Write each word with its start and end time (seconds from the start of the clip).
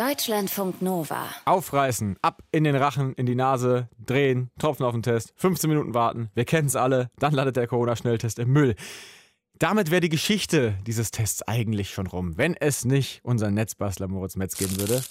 Deutschlandfunk 0.00 0.80
Nova. 0.80 1.28
Aufreißen, 1.44 2.16
ab 2.22 2.42
in 2.52 2.64
den 2.64 2.74
Rachen, 2.74 3.12
in 3.16 3.26
die 3.26 3.34
Nase, 3.34 3.90
drehen, 3.98 4.50
Tropfen 4.58 4.86
auf 4.86 4.94
den 4.94 5.02
Test, 5.02 5.34
15 5.36 5.68
Minuten 5.68 5.92
warten, 5.92 6.30
wir 6.32 6.46
kennen 6.46 6.68
es 6.68 6.74
alle, 6.74 7.10
dann 7.18 7.34
landet 7.34 7.56
der 7.56 7.66
Corona-Schnelltest 7.66 8.38
im 8.38 8.50
Müll. 8.50 8.76
Damit 9.58 9.90
wäre 9.90 10.00
die 10.00 10.08
Geschichte 10.08 10.74
dieses 10.86 11.10
Tests 11.10 11.42
eigentlich 11.42 11.90
schon 11.90 12.06
rum, 12.06 12.38
wenn 12.38 12.54
es 12.54 12.86
nicht 12.86 13.20
unseren 13.24 13.52
Netzbastler 13.52 14.08
Moritz 14.08 14.36
Metz 14.36 14.56
geben 14.56 14.80
würde. 14.80 15.02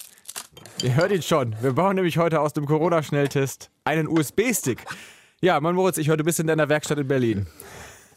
Ihr 0.82 0.96
hört 0.96 1.12
ihn 1.12 1.22
schon, 1.22 1.54
wir 1.60 1.74
bauen 1.74 1.94
nämlich 1.94 2.18
heute 2.18 2.40
aus 2.40 2.52
dem 2.52 2.66
Corona-Schnelltest 2.66 3.70
einen 3.84 4.08
USB-Stick. 4.08 4.84
Ja, 5.40 5.60
Mann 5.60 5.76
Moritz, 5.76 5.98
ich 5.98 6.08
höre, 6.08 6.16
du 6.16 6.24
bist 6.24 6.40
in 6.40 6.48
deiner 6.48 6.68
Werkstatt 6.68 6.98
in 6.98 7.06
Berlin. 7.06 7.46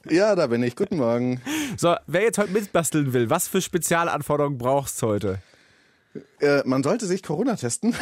Ja, 0.09 0.33
da 0.33 0.47
bin 0.47 0.63
ich. 0.63 0.75
Guten 0.75 0.97
Morgen. 0.97 1.39
So, 1.77 1.95
wer 2.07 2.23
jetzt 2.23 2.39
heute 2.39 2.51
mitbasteln 2.51 3.13
will, 3.13 3.29
was 3.29 3.47
für 3.47 3.61
Spezialanforderungen 3.61 4.57
brauchst 4.57 4.99
du 5.03 5.05
heute? 5.05 5.39
Äh, 6.39 6.61
man 6.65 6.83
sollte 6.83 7.05
sich 7.07 7.23
Corona 7.23 7.55
testen, 7.55 7.95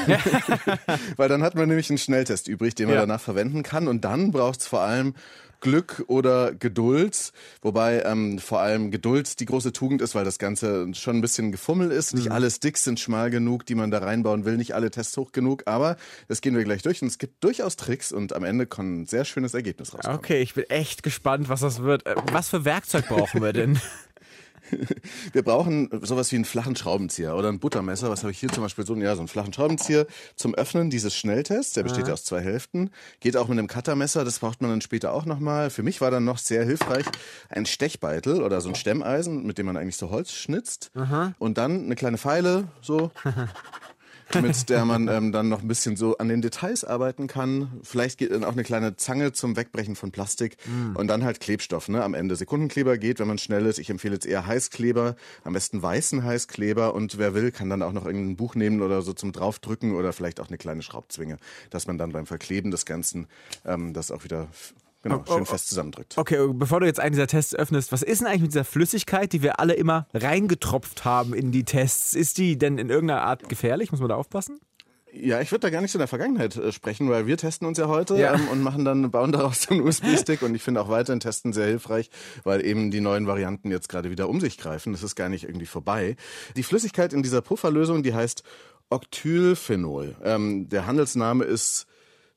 weil 1.18 1.30
dann 1.30 1.44
hat 1.44 1.56
man 1.56 1.68
nämlich 1.68 1.90
einen 1.90 1.98
Schnelltest 1.98 2.48
übrig, 2.48 2.76
den 2.76 2.88
man 2.88 2.96
Ja. 2.96 3.02
danach 3.02 3.22
verwenden 3.22 3.64
kann. 3.64 3.88
Und 3.88 4.04
dann 4.04 4.32
braucht 4.32 4.62
es 4.62 4.68
vor 4.68 4.82
allem 4.82 5.14
Glück 5.62 6.04
oder 6.08 6.54
Geduld, 6.56 7.32
wobei 7.62 8.02
ähm, 8.02 8.40
vor 8.40 8.62
allem 8.62 8.90
Geduld 8.90 9.40
die 9.40 9.46
große 9.46 9.72
Tugend 9.72 10.02
ist, 10.02 10.16
weil 10.16 10.26
das 10.26 10.40
Ganze 10.40 10.88
schon 10.96 11.18
ein 11.18 11.22
bisschen 11.22 11.52
gefummel 11.52 11.92
ist. 11.92 12.14
Mhm. 12.14 12.20
Nicht 12.20 12.32
alle 12.32 12.50
Sticks 12.50 12.84
sind 12.84 13.00
schmal 13.00 13.30
genug, 13.30 13.66
die 13.68 13.76
man 13.76 13.92
da 13.92 14.00
reinbauen 14.00 14.44
will, 14.44 14.58
nicht 14.58 14.73
alle 14.73 14.90
Tests 14.90 15.16
hoch 15.18 15.32
genug, 15.32 15.64
aber 15.68 15.98
das 16.28 16.42
gehen 16.42 16.56
wir 16.58 16.64
gleich 16.64 16.82
durch 16.82 17.04
und 17.04 17.09
es 17.09 17.20
gibt 17.20 17.44
durchaus 17.44 17.76
Tricks 17.76 18.12
und 18.12 18.34
am 18.34 18.44
Ende 18.44 18.66
kann 18.66 19.02
ein 19.02 19.06
sehr 19.06 19.23
schönes 19.23 19.54
Ergebnis 19.54 19.94
rauskommen. 19.94 20.18
Okay, 20.18 20.42
ich 20.42 20.56
bin 20.56 20.64
echt 20.72 21.04
gespannt, 21.04 21.48
was 21.48 21.59
das 21.62 21.84
wird. 21.84 22.08
Äh, 22.08 22.16
Was 22.32 22.50
für 22.50 22.66
Werkzeug 22.66 23.08
brauchen 23.08 23.44
wir 23.44 23.54
denn? 23.54 23.80
Wir 25.34 25.43
brauchen 25.43 25.89
sowas 26.02 26.31
wie 26.31 26.35
einen 26.35 26.45
flachen 26.45 26.75
Schraubenzieher 26.75 27.35
oder 27.35 27.49
ein 27.49 27.59
Buttermesser. 27.59 28.09
Was 28.09 28.23
habe 28.23 28.31
ich 28.31 28.39
hier 28.39 28.49
zum 28.49 28.63
Beispiel 28.63 28.85
so? 28.85 28.95
Ja, 28.95 29.16
so 29.16 29.21
einen 29.21 29.27
flachen 29.27 29.53
Schraubenzieher 29.53 30.08
zum 30.36 30.55
Öffnen 30.55 30.89
dieses 30.89 31.16
Schnelltests. 31.16 31.73
Der 31.73 31.83
besteht 31.83 32.08
ja 32.08 32.13
aus 32.13 32.23
zwei 32.23 32.41
Hälften. 32.41 32.91
Geht 33.19 33.38
auch 33.38 33.47
mit 33.47 33.58
einem 33.58 33.67
Cuttermesser. 33.67 34.23
Das 34.25 34.39
braucht 34.39 34.61
man 34.61 34.72
dann 34.72 34.81
später 34.81 35.13
auch 35.13 35.25
nochmal. 35.25 35.69
Für 35.69 35.83
mich 35.83 36.02
war 36.02 36.11
dann 36.11 36.23
noch 36.23 36.38
sehr 36.38 36.66
hilfreich 36.66 37.05
ein 37.50 37.66
Stechbeitel 37.66 38.41
oder 38.41 38.61
so 38.61 38.69
ein 38.69 38.75
Stemmeisen, 38.75 39.45
mit 39.45 39.58
dem 39.58 39.66
man 39.66 39.78
eigentlich 39.78 39.97
so 39.97 40.09
Holz 40.09 40.31
schnitzt. 40.31 40.91
Und 41.39 41.58
dann 41.58 41.85
eine 41.85 41.95
kleine 41.95 42.17
Feile, 42.17 42.67
so. 42.81 43.11
mit 44.42 44.70
der 44.70 44.86
man 44.86 45.08
ähm, 45.08 45.32
dann 45.32 45.50
noch 45.50 45.62
ein 45.62 45.68
bisschen 45.68 45.96
so 45.96 46.18
an 46.18 46.30
den 46.30 46.42
Details 46.42 46.84
arbeiten 46.84 47.28
kann. 47.28 47.72
Vielleicht 47.84 48.18
geht 48.18 48.32
dann 48.32 48.44
auch 48.44 48.52
eine 48.52 48.64
kleine 48.64 48.96
Zange 48.96 49.34
zum 49.34 49.56
Wegbrechen 49.56 49.96
von 49.96 50.12
Plastik 50.12 50.58
und 50.94 51.08
dann 51.08 51.24
halt 51.24 51.40
Klebstoff. 51.40 51.90
Ne? 51.90 52.04
Am 52.04 52.14
Ende 52.14 52.36
Sekundenkleber 52.36 52.98
geht, 52.98 53.20
wenn 53.20 53.28
man 53.28 53.38
schnell 53.38 53.66
ist. 53.66 53.80
Ich 53.80 53.90
empfehle 53.90 54.14
jetzt 54.14 54.26
eher 54.26 54.46
Heißkleber, 54.46 55.16
am 55.44 55.54
besten 55.54 55.82
weißen 55.82 56.24
Heißkleber 56.24 56.94
und 56.94 57.18
wer 57.18 57.34
will, 57.34 57.52
kann 57.52 57.70
dann 57.70 57.82
auch 57.82 57.94
noch 57.94 58.06
irgendein 58.06 58.36
Buch 58.36 58.56
nehmen 58.56 58.82
oder 58.82 59.02
so 59.02 59.14
zum 59.14 59.32
draufdrücken 59.32 59.96
oder 59.96 60.14
vielleicht 60.14 60.40
auch 60.40 60.48
eine 60.48 60.58
kleine 60.58 60.82
Schraubzwinge, 60.82 61.38
dass 61.70 61.88
man 61.88 61.98
dann 61.98 62.12
beim 62.12 62.26
Verkleben 62.26 62.72
des 62.72 62.86
Ganzen 62.86 63.28
ähm, 63.66 63.94
das 63.94 64.12
auch 64.12 64.24
wieder 64.24 64.48
genau, 65.02 65.23
Oh, 65.27 65.31
schön 65.33 65.41
oh, 65.41 65.45
fest 65.45 65.69
zusammendrückt. 65.69 66.17
Okay, 66.17 66.38
bevor 66.53 66.80
du 66.80 66.85
jetzt 66.85 66.99
einen 66.99 67.13
dieser 67.13 67.27
Tests 67.27 67.53
öffnest, 67.55 67.91
was 67.91 68.02
ist 68.02 68.19
denn 68.21 68.27
eigentlich 68.27 68.41
mit 68.41 68.52
dieser 68.52 68.66
Flüssigkeit, 68.66 69.31
die 69.33 69.41
wir 69.41 69.59
alle 69.59 69.73
immer 69.73 70.07
reingetropft 70.13 71.05
haben 71.05 71.33
in 71.33 71.52
die 71.52 71.63
Tests? 71.63 72.13
Ist 72.13 72.38
die 72.38 72.57
denn 72.57 72.77
in 72.77 72.89
irgendeiner 72.89 73.22
Art 73.23 73.49
gefährlich? 73.49 73.91
Muss 73.91 73.99
man 73.99 74.09
da 74.09 74.16
aufpassen? 74.16 74.59
Ja, 75.13 75.41
ich 75.41 75.52
würde 75.52 75.59
da 75.67 75.69
gar 75.69 75.81
nicht 75.81 75.91
so 75.91 75.97
in 75.97 76.02
der 76.02 76.07
Vergangenheit 76.07 76.55
äh, 76.55 76.72
sprechen, 76.72 77.09
weil 77.09 77.27
wir 77.27 77.35
testen 77.35 77.67
uns 77.67 77.77
ja 77.77 77.89
heute 77.89 78.16
Ja. 78.17 78.33
ähm, 78.33 78.47
und 78.47 78.61
machen 78.63 78.85
dann, 78.85 79.11
bauen 79.11 79.33
daraus 79.33 79.67
einen 79.67 79.81
USB-Stick 79.81 80.41
und 80.41 80.55
ich 80.55 80.63
finde 80.63 80.81
auch 80.81 80.88
weiterhin 80.88 81.19
Testen 81.19 81.52
sehr 81.52 81.66
hilfreich, 81.67 82.09
weil 82.45 82.66
eben 82.66 82.91
die 82.91 83.02
neuen 83.02 83.27
Varianten 83.27 83.72
jetzt 83.72 83.89
gerade 83.89 84.09
wieder 84.09 84.29
um 84.29 84.39
sich 84.39 84.57
greifen. 84.57 84.94
Das 84.94 85.03
ist 85.03 85.16
gar 85.17 85.27
nicht 85.27 85.44
irgendwie 85.44 85.66
vorbei. 85.66 86.16
Die 86.55 86.63
Flüssigkeit 86.63 87.11
in 87.11 87.23
dieser 87.23 87.41
Pufferlösung, 87.41 88.03
die 88.03 88.13
heißt 88.13 88.44
Octylphenol. 88.89 90.16
Ähm, 90.23 90.69
der 90.69 90.85
Handelsname 90.85 91.44
ist 91.44 91.88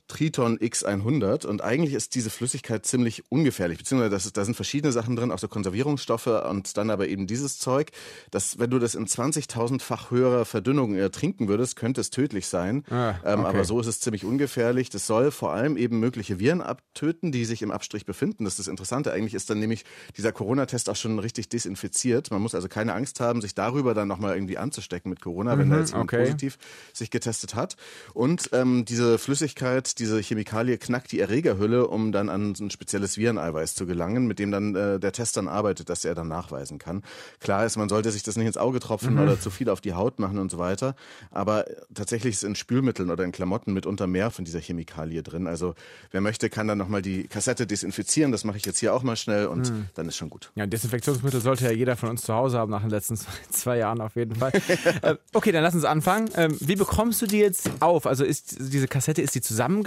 Triton 0.08 0.58
X100 0.58 1.46
und 1.46 1.62
eigentlich 1.62 1.94
ist 1.94 2.14
diese 2.14 2.30
Flüssigkeit 2.30 2.84
ziemlich 2.86 3.24
ungefährlich, 3.30 3.78
beziehungsweise 3.78 4.10
das 4.10 4.26
ist, 4.26 4.36
da 4.36 4.44
sind 4.44 4.54
verschiedene 4.54 4.92
Sachen 4.92 5.16
drin, 5.16 5.32
auch 5.32 5.38
so 5.38 5.48
Konservierungsstoffe 5.48 6.26
und 6.26 6.76
dann 6.76 6.90
aber 6.90 7.08
eben 7.08 7.26
dieses 7.26 7.58
Zeug, 7.58 7.90
dass 8.30 8.58
wenn 8.58 8.70
du 8.70 8.78
das 8.78 8.94
in 8.94 9.06
20.000-fach 9.06 10.10
höherer 10.10 10.44
Verdünnung 10.44 10.94
äh, 10.94 11.10
trinken 11.10 11.48
würdest, 11.48 11.76
könnte 11.76 12.00
es 12.00 12.10
tödlich 12.10 12.46
sein. 12.46 12.84
Ah, 12.90 13.14
ähm, 13.24 13.40
okay. 13.40 13.48
aber 13.48 13.64
so 13.64 13.80
ist 13.80 13.86
es 13.86 14.00
ziemlich 14.00 14.24
ungefährlich. 14.24 14.90
Das 14.90 15.06
soll 15.06 15.30
vor 15.30 15.52
allem 15.52 15.76
eben 15.76 15.98
mögliche 16.00 16.38
Viren 16.38 16.60
abtöten, 16.60 17.32
die 17.32 17.44
sich 17.44 17.62
im 17.62 17.70
Abstrich 17.70 18.04
befinden. 18.04 18.44
Das 18.44 18.54
ist 18.54 18.60
das 18.60 18.68
Interessante. 18.68 19.12
Eigentlich 19.12 19.34
ist 19.34 19.50
dann 19.50 19.58
nämlich 19.58 19.84
dieser 20.16 20.32
Corona-Test 20.32 20.90
auch 20.90 20.96
schon 20.96 21.18
richtig 21.18 21.48
desinfiziert. 21.48 22.30
Man 22.30 22.42
muss 22.42 22.54
also 22.54 22.68
keine 22.68 22.94
Angst 22.94 23.20
haben, 23.20 23.40
sich 23.40 23.54
darüber 23.54 23.94
dann 23.94 24.08
nochmal 24.08 24.34
irgendwie 24.34 24.58
anzustecken 24.58 25.10
mit 25.10 25.20
Corona, 25.20 25.58
wenn 25.58 25.70
da 25.70 25.78
jetzt 25.78 25.90
jemand 25.90 26.12
Mhm, 26.12 26.18
okay. 26.18 26.24
positiv 26.26 26.58
sich 26.92 27.10
getestet 27.10 27.54
hat. 27.54 27.76
Und 28.12 28.50
ähm, 28.52 28.84
diese 28.84 29.18
Flüssigkeit, 29.18 29.93
diese 29.98 30.20
Chemikalie 30.20 30.78
knackt 30.78 31.12
die 31.12 31.20
Erregerhülle, 31.20 31.86
um 31.86 32.12
dann 32.12 32.28
an 32.28 32.52
ein 32.58 32.70
spezielles 32.70 33.16
Vireneiweiß 33.16 33.74
zu 33.74 33.86
gelangen, 33.86 34.26
mit 34.26 34.38
dem 34.38 34.50
dann 34.50 34.74
äh, 34.74 34.98
der 34.98 35.12
Test 35.12 35.36
dann 35.36 35.48
arbeitet, 35.48 35.88
dass 35.88 36.04
er 36.04 36.14
dann 36.14 36.28
nachweisen 36.28 36.78
kann. 36.78 37.02
Klar 37.40 37.64
ist, 37.64 37.76
man 37.76 37.88
sollte 37.88 38.10
sich 38.10 38.22
das 38.22 38.36
nicht 38.36 38.46
ins 38.46 38.56
Auge 38.56 38.80
tropfen 38.80 39.18
oder 39.18 39.38
zu 39.40 39.50
viel 39.50 39.68
auf 39.68 39.80
die 39.80 39.94
Haut 39.94 40.18
machen 40.18 40.38
und 40.38 40.50
so 40.50 40.58
weiter. 40.58 40.94
Aber 41.30 41.64
tatsächlich 41.94 42.34
ist 42.34 42.44
in 42.44 42.54
Spülmitteln 42.54 43.10
oder 43.10 43.24
in 43.24 43.32
Klamotten 43.32 43.72
mitunter 43.72 44.06
mehr 44.06 44.30
von 44.30 44.44
dieser 44.44 44.60
Chemikalie 44.60 45.22
drin. 45.22 45.46
Also 45.46 45.74
wer 46.10 46.20
möchte, 46.20 46.50
kann 46.50 46.66
dann 46.68 46.78
nochmal 46.78 47.02
die 47.02 47.24
Kassette 47.28 47.66
desinfizieren. 47.66 48.32
Das 48.32 48.44
mache 48.44 48.56
ich 48.56 48.66
jetzt 48.66 48.78
hier 48.78 48.94
auch 48.94 49.02
mal 49.02 49.16
schnell 49.16 49.46
und 49.46 49.72
dann 49.94 50.08
ist 50.08 50.16
schon 50.16 50.30
gut. 50.30 50.50
Ja, 50.54 50.66
Desinfektionsmittel 50.66 51.40
sollte 51.40 51.64
ja 51.64 51.70
jeder 51.70 51.96
von 51.96 52.08
uns 52.08 52.22
zu 52.22 52.34
Hause 52.34 52.58
haben 52.58 52.70
nach 52.70 52.82
den 52.82 52.90
letzten 52.90 53.16
zwei, 53.16 53.32
zwei 53.50 53.78
Jahren 53.78 54.00
auf 54.00 54.16
jeden 54.16 54.34
Fall. 54.34 54.52
äh, 55.02 55.16
okay, 55.32 55.52
dann 55.52 55.62
lass 55.62 55.74
uns 55.74 55.84
anfangen. 55.84 56.28
Ähm, 56.36 56.56
wie 56.60 56.76
bekommst 56.76 57.22
du 57.22 57.26
die 57.26 57.38
jetzt 57.38 57.70
auf? 57.80 58.06
Also 58.06 58.24
ist 58.24 58.56
diese 58.58 58.88
Kassette, 58.88 59.22
ist 59.22 59.34
die 59.34 59.40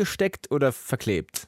zusammengesteckt 0.06 0.52
oder 0.52 0.72
verklebt? 0.72 1.48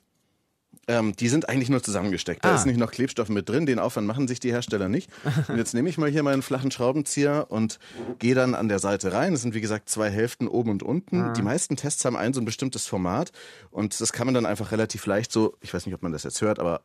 Ähm, 0.88 1.16
die 1.16 1.30
sind 1.30 1.48
eigentlich 1.50 1.70
nur 1.70 1.84
zusammengesteckt. 1.84 2.44
Da 2.44 2.52
Ah. 2.54 2.56
ist 2.56 2.66
nicht 2.66 2.80
noch 2.80 2.90
Klebstoff 2.90 3.30
mit 3.30 3.48
drin. 3.48 3.68
Den 3.68 3.78
Aufwand 3.78 4.08
machen 4.08 4.28
sich 4.28 4.40
die 4.40 4.52
Hersteller 4.52 4.90
nicht. 4.90 5.12
Und 5.48 5.58
jetzt 5.58 5.76
nehme 5.76 5.88
ich 5.88 6.00
mal 6.00 6.10
hier 6.10 6.24
meinen 6.24 6.42
flachen 6.42 6.72
Schraubenzieher 6.72 7.46
und 7.50 7.78
gehe 8.18 8.34
dann 8.34 8.56
an 8.56 8.70
der 8.70 8.80
Seite 8.80 9.14
rein. 9.14 9.34
Das 9.34 9.44
sind 9.44 9.54
wie 9.54 9.62
gesagt 9.62 9.88
zwei 9.90 10.10
Hälften 10.10 10.48
oben 10.48 10.72
und 10.72 10.82
unten. 10.82 11.32
Die 11.36 11.44
meisten 11.44 11.76
Tests 11.76 12.04
haben 12.06 12.18
ein 12.18 12.34
so 12.34 12.42
ein 12.42 12.46
bestimmtes 12.46 12.88
Format 12.88 13.32
und 13.70 14.02
das 14.02 14.12
kann 14.14 14.26
man 14.26 14.34
dann 14.34 14.48
einfach 14.48 14.72
relativ 14.72 15.06
leicht 15.06 15.32
so, 15.32 15.56
ich 15.62 15.72
weiß 15.76 15.86
nicht, 15.86 15.94
ob 15.94 16.02
man 16.02 16.12
das 16.12 16.24
jetzt 16.24 16.42
hört, 16.42 16.58
aber 16.58 16.82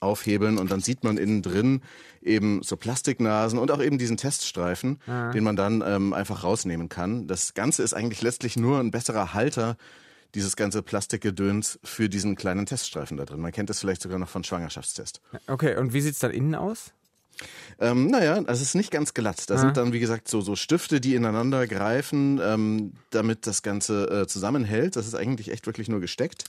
aufhebeln 0.00 0.58
und 0.58 0.70
dann 0.70 0.80
sieht 0.80 1.04
man 1.04 1.16
innen 1.16 1.40
drin 1.42 1.82
eben 2.22 2.62
so 2.62 2.76
Plastiknasen 2.76 3.58
und 3.58 3.70
auch 3.70 3.82
eben 3.82 3.96
diesen 3.96 4.16
Teststreifen, 4.18 4.98
den 5.32 5.42
man 5.44 5.56
dann 5.56 5.82
ähm, 5.86 6.12
einfach 6.12 6.42
rausnehmen 6.44 6.88
kann. 6.88 7.26
Das 7.28 7.54
Ganze 7.54 7.82
ist 7.84 7.94
eigentlich 7.94 8.20
letztlich 8.22 8.56
nur 8.56 8.78
ein 8.80 8.90
besserer 8.90 9.32
Halter 9.34 9.76
dieses 10.36 10.54
ganze 10.54 10.82
Plastikgedöns 10.82 11.80
für 11.82 12.08
diesen 12.08 12.36
kleinen 12.36 12.66
Teststreifen 12.66 13.16
da 13.16 13.24
drin. 13.24 13.40
Man 13.40 13.52
kennt 13.52 13.70
das 13.70 13.80
vielleicht 13.80 14.02
sogar 14.02 14.18
noch 14.18 14.28
von 14.28 14.44
Schwangerschaftstest. 14.44 15.20
Okay, 15.48 15.76
und 15.76 15.92
wie 15.94 16.02
sieht 16.02 16.12
es 16.12 16.20
dann 16.20 16.30
innen 16.30 16.54
aus? 16.54 16.92
Ähm, 17.78 18.06
naja, 18.08 18.42
es 18.46 18.60
ist 18.62 18.74
nicht 18.74 18.90
ganz 18.90 19.12
glatt. 19.14 19.50
Da 19.50 19.58
sind 19.58 19.76
dann, 19.76 19.92
wie 19.92 20.00
gesagt, 20.00 20.28
so, 20.28 20.40
so 20.40 20.56
Stifte, 20.56 21.00
die 21.00 21.14
ineinander 21.14 21.66
greifen, 21.66 22.40
ähm, 22.42 22.92
damit 23.10 23.46
das 23.46 23.62
Ganze 23.62 24.22
äh, 24.22 24.26
zusammenhält. 24.26 24.96
Das 24.96 25.06
ist 25.06 25.14
eigentlich 25.14 25.50
echt 25.50 25.66
wirklich 25.66 25.88
nur 25.88 26.00
gesteckt. 26.00 26.44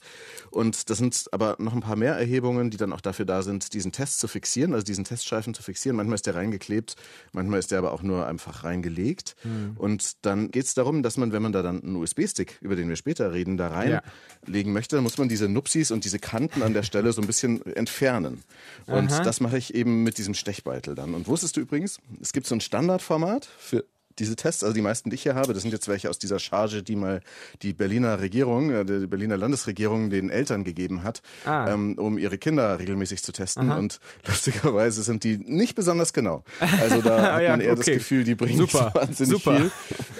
Und 0.50 0.88
das 0.90 0.98
sind 0.98 1.26
aber 1.32 1.56
noch 1.58 1.74
ein 1.74 1.80
paar 1.80 1.96
mehr 1.96 2.14
Erhebungen, 2.14 2.70
die 2.70 2.76
dann 2.78 2.92
auch 2.92 3.00
dafür 3.02 3.26
da 3.26 3.42
sind, 3.42 3.74
diesen 3.74 3.92
Test 3.92 4.20
zu 4.20 4.28
fixieren, 4.28 4.72
also 4.72 4.84
diesen 4.84 5.04
Teststreifen 5.04 5.52
zu 5.54 5.62
fixieren. 5.62 5.96
Manchmal 5.96 6.14
ist 6.14 6.26
der 6.26 6.34
reingeklebt, 6.34 6.96
manchmal 7.32 7.58
ist 7.58 7.70
der 7.70 7.78
aber 7.78 7.92
auch 7.92 8.02
nur 8.02 8.26
einfach 8.26 8.64
reingelegt. 8.64 9.36
Und 9.76 10.24
dann 10.24 10.50
geht 10.50 10.64
es 10.64 10.74
darum, 10.74 11.02
dass 11.02 11.16
man, 11.16 11.32
wenn 11.32 11.42
man 11.42 11.52
da 11.52 11.62
dann 11.62 11.82
einen 11.82 11.96
USB-Stick, 11.96 12.58
über 12.60 12.76
den 12.76 12.88
wir 12.88 12.96
später 12.96 13.32
reden, 13.32 13.56
da 13.56 13.68
Ja. 13.84 14.00
reinlegen 14.46 14.72
möchte, 14.72 14.96
dann 14.96 15.02
muss 15.02 15.18
man 15.18 15.28
diese 15.28 15.48
Nupsis 15.48 15.90
und 15.90 16.04
diese 16.04 16.18
Kanten 16.18 16.62
an 16.62 16.72
der 16.72 16.82
Stelle 16.82 17.12
so 17.12 17.20
ein 17.20 17.26
bisschen 17.26 17.64
entfernen. 17.76 18.42
Und 18.86 19.10
das 19.24 19.40
mache 19.40 19.58
ich 19.58 19.74
eben 19.74 20.02
mit 20.02 20.16
diesem 20.18 20.34
Stechbeitel 20.78 20.94
dann. 20.94 21.14
Und 21.14 21.28
wusstest 21.28 21.56
du 21.56 21.60
übrigens, 21.60 21.98
es 22.20 22.32
gibt 22.32 22.46
so 22.46 22.54
ein 22.54 22.60
Standardformat 22.60 23.44
für 23.44 23.84
diese 24.18 24.36
Tests, 24.36 24.62
also 24.62 24.74
die 24.74 24.80
meisten, 24.82 25.10
die 25.10 25.14
ich 25.14 25.22
hier 25.22 25.34
habe, 25.34 25.52
das 25.54 25.62
sind 25.62 25.72
jetzt 25.72 25.88
welche 25.88 26.10
aus 26.10 26.18
dieser 26.18 26.38
Charge, 26.38 26.82
die 26.82 26.96
mal 26.96 27.20
die 27.62 27.72
Berliner 27.72 28.20
Regierung, 28.20 28.70
äh, 28.70 28.84
die 28.84 29.06
Berliner 29.06 29.36
Landesregierung 29.36 30.10
den 30.10 30.30
Eltern 30.30 30.64
gegeben 30.64 31.02
hat, 31.04 31.22
Ah. 31.44 31.70
ähm, 31.72 31.94
um 31.98 32.18
ihre 32.18 32.38
Kinder 32.38 32.78
regelmäßig 32.78 33.22
zu 33.22 33.32
testen. 33.32 33.70
Und 33.70 34.00
lustigerweise 34.26 35.02
sind 35.02 35.24
die 35.24 35.36
nicht 35.38 35.74
besonders 35.74 36.12
genau. 36.12 36.44
Also 36.60 37.00
da 37.02 37.32
hat 37.34 37.42
Ja, 37.42 37.50
man 37.50 37.60
eher 37.60 37.74
das 37.76 37.86
okay. 37.86 37.96
Gefühl, 37.96 38.24
die 38.24 38.34
bringen 38.34 38.58
Super, 38.58 38.90
wahnsinnig 38.94 39.32
super. 39.42 39.56
viel. 39.56 39.70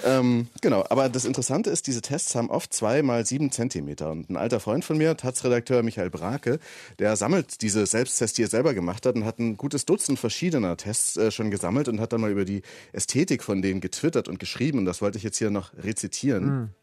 Ähm, 0.05 0.47
genau, 0.61 0.85
aber 0.89 1.09
das 1.09 1.25
Interessante 1.25 1.69
ist, 1.69 1.87
diese 1.87 2.01
Tests 2.01 2.35
haben 2.35 2.49
oft 2.49 2.73
zwei 2.73 3.01
mal 3.03 3.25
sieben 3.25 3.51
Zentimeter. 3.51 4.11
Und 4.11 4.29
ein 4.29 4.37
alter 4.37 4.59
Freund 4.59 4.85
von 4.85 4.97
mir, 4.97 5.17
Taz-Redakteur 5.17 5.83
Michael 5.83 6.09
Brake, 6.09 6.59
der 6.99 7.15
sammelt 7.15 7.61
diese 7.61 7.85
Selbsttests, 7.85 8.35
die 8.35 8.43
er 8.43 8.47
selber 8.49 8.73
gemacht 8.73 9.05
hat 9.05 9.15
und 9.15 9.25
hat 9.25 9.39
ein 9.39 9.57
gutes 9.57 9.85
Dutzend 9.85 10.19
verschiedener 10.19 10.77
Tests 10.77 11.17
äh, 11.17 11.31
schon 11.31 11.51
gesammelt 11.51 11.87
und 11.87 11.99
hat 11.99 12.13
dann 12.13 12.21
mal 12.21 12.31
über 12.31 12.45
die 12.45 12.61
Ästhetik 12.93 13.43
von 13.43 13.61
denen 13.61 13.81
getwittert 13.89 14.27
und 14.27 14.39
geschrieben. 14.39 14.79
Und 14.79 14.85
das 14.85 15.01
wollte 15.01 15.17
ich 15.17 15.23
jetzt 15.23 15.37
hier 15.37 15.49
noch 15.49 15.73
rezitieren. 15.73 16.73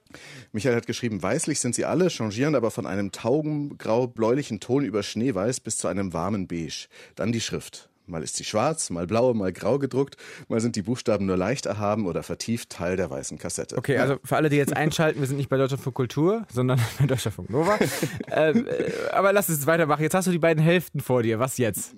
Michael 0.53 0.77
hat 0.77 0.87
geschrieben, 0.87 1.23
weißlich 1.23 1.61
sind 1.61 1.75
sie 1.75 1.85
alle, 1.85 2.11
changieren 2.11 2.55
aber 2.55 2.71
von 2.71 2.87
einem 2.87 3.13
taubengrau-bläulichen 3.13 4.61
Ton 4.61 4.85
über 4.85 5.03
Schneeweiß 5.03 5.61
bis 5.61 5.77
zu 5.77 5.89
einem 5.89 6.13
warmen 6.13 6.47
Beige. 6.47 6.89
Dann 7.17 7.33
die 7.33 7.41
Schrift. 7.41 7.89
Mal 8.09 8.23
ist 8.23 8.37
sie 8.37 8.45
schwarz, 8.45 8.91
mal 8.91 9.09
blau, 9.09 9.35
mal 9.35 9.53
grau 9.53 9.81
gedruckt, 9.81 10.17
mal 10.49 10.61
sind 10.61 10.77
die 10.77 10.83
Buchstaben 10.83 11.27
nur 11.27 11.37
leicht 11.37 11.67
erhaben 11.67 12.07
oder 12.07 12.23
vertieft 12.23 12.71
Teil 12.71 12.97
der 12.97 13.11
weißen 13.11 13.37
Kassette. 13.37 13.77
Okay, 13.77 13.99
also 13.99 14.19
für 14.23 14.37
alle, 14.37 14.49
die 14.49 14.57
jetzt 14.57 14.77
einschalten, 14.77 15.19
wir 15.19 15.27
sind 15.27 15.39
nicht 15.39 15.49
bei 15.49 15.57
Deutschlandfunk 15.57 15.97
Kultur, 15.97 16.47
sondern 16.53 16.81
bei 17.01 17.07
Deutschlandfunk 17.07 17.51
Nova. 17.51 17.79
ähm, 18.31 18.69
äh, 18.69 18.93
aber 19.11 19.33
lass 19.33 19.49
es 19.49 19.67
weitermachen. 19.67 20.03
Jetzt 20.03 20.15
hast 20.15 20.29
du 20.29 20.31
die 20.31 20.39
beiden 20.39 20.63
Hälften 20.63 21.01
vor 21.01 21.25
dir. 21.25 21.41
Was 21.41 21.59
jetzt? 21.59 21.97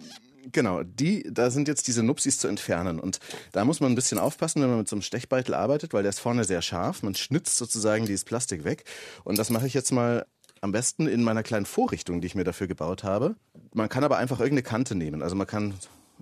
Genau, 0.52 0.82
die, 0.82 1.28
da 1.30 1.50
sind 1.50 1.68
jetzt 1.68 1.88
diese 1.88 2.02
Nupsis 2.02 2.38
zu 2.38 2.48
entfernen. 2.48 3.00
Und 3.00 3.18
da 3.52 3.64
muss 3.64 3.80
man 3.80 3.92
ein 3.92 3.94
bisschen 3.94 4.18
aufpassen, 4.18 4.62
wenn 4.62 4.70
man 4.70 4.78
mit 4.78 4.88
so 4.88 4.96
einem 4.96 5.02
Stechbeitel 5.02 5.54
arbeitet, 5.54 5.92
weil 5.92 6.02
der 6.02 6.10
ist 6.10 6.20
vorne 6.20 6.44
sehr 6.44 6.62
scharf. 6.62 7.02
Man 7.02 7.14
schnitzt 7.14 7.56
sozusagen 7.56 8.06
dieses 8.06 8.24
Plastik 8.24 8.64
weg. 8.64 8.84
Und 9.24 9.38
das 9.38 9.50
mache 9.50 9.66
ich 9.66 9.74
jetzt 9.74 9.92
mal 9.92 10.26
am 10.60 10.72
besten 10.72 11.06
in 11.06 11.22
meiner 11.22 11.42
kleinen 11.42 11.66
Vorrichtung, 11.66 12.20
die 12.20 12.26
ich 12.26 12.34
mir 12.34 12.44
dafür 12.44 12.66
gebaut 12.66 13.04
habe. 13.04 13.36
Man 13.74 13.88
kann 13.88 14.04
aber 14.04 14.16
einfach 14.16 14.40
irgendeine 14.40 14.62
Kante 14.62 14.94
nehmen. 14.94 15.22
Also 15.22 15.36
man 15.36 15.46
kann 15.46 15.74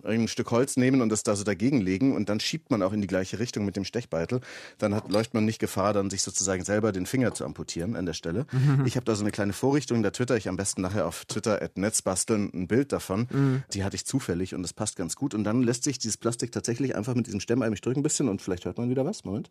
ein 0.04 0.28
Stück 0.28 0.50
Holz 0.50 0.76
nehmen 0.76 1.00
und 1.00 1.08
das 1.10 1.22
da 1.22 1.37
so 1.37 1.44
dagegen 1.44 1.81
legen 1.81 2.14
und 2.14 2.28
dann 2.28 2.40
schiebt 2.40 2.70
man 2.70 2.82
auch 2.82 2.93
in 2.93 3.00
die 3.00 3.06
gleiche 3.06 3.38
Richtung 3.38 3.64
mit 3.64 3.76
dem 3.76 3.84
Stechbeitel. 3.84 4.40
Dann 4.78 4.94
hat, 4.94 5.10
läuft 5.10 5.34
man 5.34 5.44
nicht 5.44 5.58
Gefahr, 5.58 5.93
dann 5.93 6.10
sich 6.10 6.22
sozusagen 6.22 6.64
selber 6.64 6.93
den 6.93 7.06
Finger 7.06 7.34
zu 7.34 7.44
amputieren 7.44 7.96
an 7.96 8.06
der 8.06 8.14
Stelle. 8.14 8.46
Mhm. 8.52 8.84
Ich 8.96 8.96
habe 8.96 9.04
da 9.04 9.16
so 9.16 9.25
eine 9.25 9.32
kleine 9.32 9.52
Vorrichtung, 9.52 10.02
da 10.02 10.10
twitter 10.10 10.37
ich 10.37 10.48
am 10.48 10.56
besten 10.56 10.81
nachher 10.81 11.06
auf 11.06 11.25
Twitter 11.25 11.60
at 11.60 11.76
Netzbasteln 11.76 12.50
ein 12.54 12.69
Bild 12.69 12.93
davon. 12.93 13.26
Mhm. 13.31 13.62
Die 13.72 13.84
hatte 13.84 13.96
ich 13.96 14.06
zufällig 14.06 14.54
und 14.54 14.62
das 14.62 14.72
passt 14.72 14.96
ganz 14.96 15.16
gut. 15.16 15.34
Und 15.34 15.44
dann 15.44 15.62
lässt 15.62 15.84
sich 15.84 15.98
dieses 15.98 16.16
Plastik 16.16 16.52
tatsächlich 16.52 16.94
einfach 16.94 17.14
mit 17.14 17.26
diesem 17.26 17.40
Stemmeim, 17.40 17.72
ich 17.72 17.81
drücke 17.81 17.98
ein 17.98 18.02
bisschen 18.02 18.28
und 18.28 18.40
vielleicht 18.40 18.64
hört 18.64 18.78
man 18.78 18.88
wieder 18.88 19.04
was. 19.04 19.25
Moment. 19.25 19.50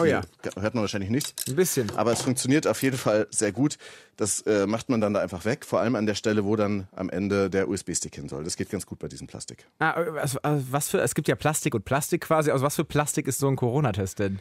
Oh 0.00 0.04
ja. 0.04 0.22
Hört 0.56 0.74
man 0.74 0.82
wahrscheinlich 0.82 1.10
nichts. 1.10 1.34
Ein 1.48 1.54
bisschen. 1.54 1.96
Aber 1.96 2.12
es 2.12 2.22
funktioniert 2.22 2.66
auf 2.66 2.82
jeden 2.82 2.96
Fall 2.96 3.28
sehr 3.30 3.52
gut. 3.52 3.78
Das 4.16 4.40
äh, 4.42 4.66
macht 4.66 4.88
man 4.88 5.00
dann 5.00 5.14
da 5.14 5.20
einfach 5.20 5.44
weg. 5.44 5.64
Vor 5.64 5.80
allem 5.80 5.94
an 5.94 6.06
der 6.06 6.16
Stelle, 6.16 6.44
wo 6.44 6.56
dann 6.56 6.88
am 6.96 7.10
Ende 7.10 7.48
der 7.48 7.68
USB-Stick 7.68 8.14
hin 8.14 8.28
soll. 8.28 8.42
Das 8.42 8.56
geht 8.56 8.70
ganz 8.70 8.86
gut 8.86 8.98
bei 8.98 9.06
diesem 9.06 9.28
Plastik. 9.28 9.66
Ah, 9.78 9.92
also, 9.92 10.38
was 10.42 10.88
für, 10.88 11.00
es 11.00 11.14
gibt 11.14 11.28
ja 11.28 11.36
Plastik 11.36 11.74
und 11.74 11.84
Plastik 11.84 12.22
quasi. 12.22 12.50
Aus 12.50 12.62
was 12.62 12.74
für 12.74 12.84
Plastik 12.84 13.28
ist 13.28 13.38
so 13.38 13.46
ein 13.48 13.56
Corona-Test 13.56 14.18
denn? 14.18 14.40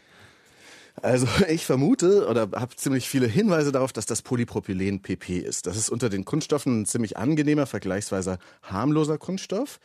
Also 1.01 1.27
ich 1.47 1.65
vermute 1.65 2.27
oder 2.27 2.49
habe 2.53 2.75
ziemlich 2.75 3.09
viele 3.09 3.27
Hinweise 3.27 3.71
darauf, 3.71 3.93
dass 3.93 4.05
das 4.05 4.21
Polypropylen 4.21 5.01
PP 5.01 5.39
ist. 5.39 5.67
Das 5.67 5.77
ist 5.77 5.89
unter 5.89 6.09
den 6.09 6.25
Kunststoffen 6.25 6.81
ein 6.81 6.85
ziemlich 6.85 7.17
angenehmer, 7.17 7.65
vergleichsweise 7.65 8.37
harmloser 8.61 9.17
Kunststoff. 9.17 9.79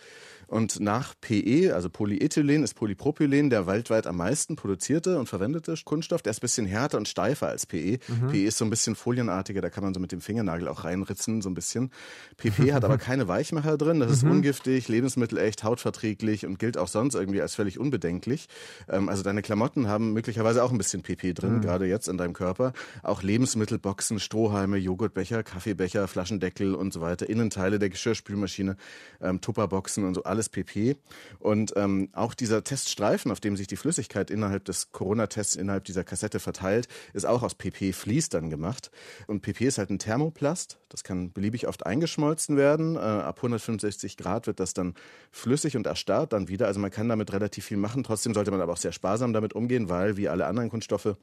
Und 0.49 0.81
nach 0.81 1.15
PE, 1.21 1.75
also 1.75 1.91
Polyethylen, 1.91 2.65
ist 2.65 2.75
Polypropylen 2.75 3.51
der 3.51 3.67
weltweit 3.67 4.07
am 4.07 4.17
meisten 4.17 4.57
produzierte 4.57 5.19
und 5.19 5.29
verwendete 5.29 5.75
Kunststoff. 5.85 6.23
Der 6.23 6.31
ist 6.31 6.39
ein 6.39 6.41
bisschen 6.41 6.67
härter 6.67 6.97
und 6.97 7.07
steifer 7.07 7.49
als 7.49 7.67
PE. 7.67 7.99
Mhm. 8.09 8.29
PE 8.29 8.45
ist 8.45 8.57
so 8.57 8.65
ein 8.65 8.71
bisschen 8.71 8.97
folienartiger, 8.97 9.61
da 9.61 9.69
kann 9.69 9.85
man 9.85 9.93
so 9.93 10.01
mit 10.01 10.11
dem 10.11 10.23
Fingernagel 10.23 10.67
auch 10.69 10.85
reinritzen, 10.85 11.43
so 11.43 11.51
ein 11.51 11.55
bisschen. 11.55 11.91
PP 12.39 12.73
hat 12.73 12.85
aber 12.85 12.97
keine 12.97 13.29
Weichmacher 13.29 13.77
drin. 13.77 14.01
Das 14.01 14.11
ist 14.11 14.25
mhm. 14.25 14.33
ungiftig, 14.33 14.89
lebensmittelecht, 14.89 15.65
hautverträglich 15.65 16.47
und 16.47 16.59
gilt 16.59 16.79
auch 16.79 16.89
sonst 16.89 17.15
irgendwie 17.15 17.43
als 17.43 17.55
völlig 17.55 17.79
unbedenklich. 17.79 18.49
Ähm, 18.89 19.11
also 19.11 19.23
deine 19.23 19.43
Klamotten 19.43 19.87
haben 19.87 20.15
möglicherweise 20.15 20.65
auch 20.65 20.73
ein 20.73 20.79
bisschen 20.79 21.03
PP 21.03 21.35
drin, 21.35 21.57
mhm. 21.57 21.61
gerade 21.61 21.85
jetzt 21.85 22.09
in 22.09 22.17
deinem 22.17 22.33
Körper. 22.33 22.73
Auch 23.03 23.23
Lebensmittelboxen, 23.23 24.19
Strohhalme, 24.19 24.79
Joghurtbecher, 24.79 25.43
Kaffeebecher, 25.43 26.09
Flaschendeckel 26.09 26.75
und 26.75 26.95
so 26.95 27.03
weiter, 27.03 27.29
Innenteile 27.29 27.79
der 27.79 27.91
Geschirrspülmaschine, 27.91 28.77
ähm, 29.21 29.43
Tupperboxen 29.43 30.05
und 30.05 30.15
so 30.15 30.23
alles 30.23 30.38
alles 30.39 30.49
pp. 30.49 30.97
Und 31.41 31.73
ähm, 31.77 32.09
auch 32.13 32.33
dieser 32.35 32.63
Teststreifen, 32.63 33.33
auf 33.33 33.41
dem 33.41 33.57
sich 33.57 33.67
die 33.67 33.77
Flüssigkeit 33.77 34.31
innerhalb 34.31 34.65
des 34.65 34.93
Corona-Tests 34.93 35.57
innerhalb 35.57 35.85
dieser 35.85 36.05
Kassette 36.05 36.39
verteilt, 36.39 36.87
ist 37.13 37.27
auch 37.27 37.43
aus 37.43 37.57
PP-Vlies 37.57 38.29
dann 38.29 38.51
gemacht. 38.51 38.91
Und 39.27 39.43
PP 39.43 39.67
ist 39.67 39.79
halt 39.79 39.91
ein 39.91 39.99
Thermoplast. 39.99 40.79
Das 40.89 41.03
kann 41.03 41.33
beliebig 41.33 41.67
oft 41.67 41.85
eingeschmolzen 41.85 42.57
werden. 42.57 42.95
Äh, 42.95 43.01
ab 43.01 43.39
165 43.39 44.17
Grad 44.17 44.47
wird 44.47 44.61
das 44.61 44.75
dann 44.75 44.95
flüssig 45.33 45.77
und 45.77 45.87
erstarrt 45.87 46.33
dann 46.33 46.49
wieder. 46.49 46.69
Also 46.69 46.79
man 46.79 46.93
kann 46.93 47.09
damit 47.09 47.33
relativ 47.33 47.65
viel 47.65 47.77
machen. 47.77 48.05
Trotzdem 48.05 48.33
sollte 48.33 48.53
man 48.53 48.61
aber 48.61 48.73
auch 48.73 48.79
sehr 48.79 48.93
sparsam 48.93 49.33
damit 49.33 49.55
umgehen, 49.55 49.89
weil 49.89 50.17
wie 50.17 50.29
alle 50.29 50.47
anderen 50.47 50.71
Kunststoffe 50.71 51.17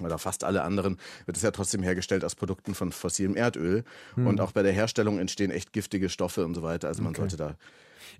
oder 0.00 0.18
fast 0.18 0.44
alle 0.44 0.62
anderen 0.62 0.98
wird 1.26 1.36
es 1.36 1.42
ja 1.42 1.50
trotzdem 1.50 1.82
hergestellt 1.82 2.24
aus 2.24 2.34
Produkten 2.34 2.74
von 2.74 2.92
fossilem 2.92 3.34
Erdöl. 3.34 3.84
Hm. 4.14 4.26
Und 4.26 4.40
auch 4.40 4.52
bei 4.52 4.62
der 4.62 4.72
Herstellung 4.72 5.18
entstehen 5.18 5.50
echt 5.50 5.72
giftige 5.72 6.08
Stoffe 6.08 6.44
und 6.44 6.54
so 6.54 6.62
weiter. 6.62 6.88
Also 6.88 7.02
man 7.02 7.10
okay. 7.10 7.22
sollte 7.22 7.36
da 7.36 7.56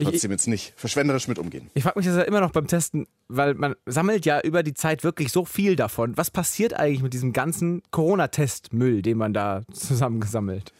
trotzdem 0.01 0.31
jetzt 0.31 0.47
nicht 0.47 0.73
verschwenderisch 0.77 1.29
mit 1.29 1.39
umgehen. 1.39 1.71
Ich 1.75 1.83
frage 1.83 1.99
mich 1.99 2.07
das 2.07 2.17
ja 2.17 2.23
immer 2.23 2.41
noch 2.41 2.53
beim 2.53 2.67
Testen, 2.67 3.07
weil 3.29 3.55
man 3.55 3.75
sammelt 3.87 4.27
ja 4.27 4.41
über 4.41 4.63
die 4.63 4.75
Zeit 4.75 5.05
wirklich 5.05 5.33
so 5.33 5.45
viel 5.45 5.77
davon. 5.77 6.17
Was 6.17 6.31
passiert 6.31 6.75
eigentlich 6.75 7.03
mit 7.03 7.13
diesem 7.13 7.33
ganzen 7.33 7.83
Corona-Testmüll, 7.91 9.03
den 9.03 9.19
man 9.19 9.33
da 9.33 9.63
zusammengesammelt? 9.73 10.73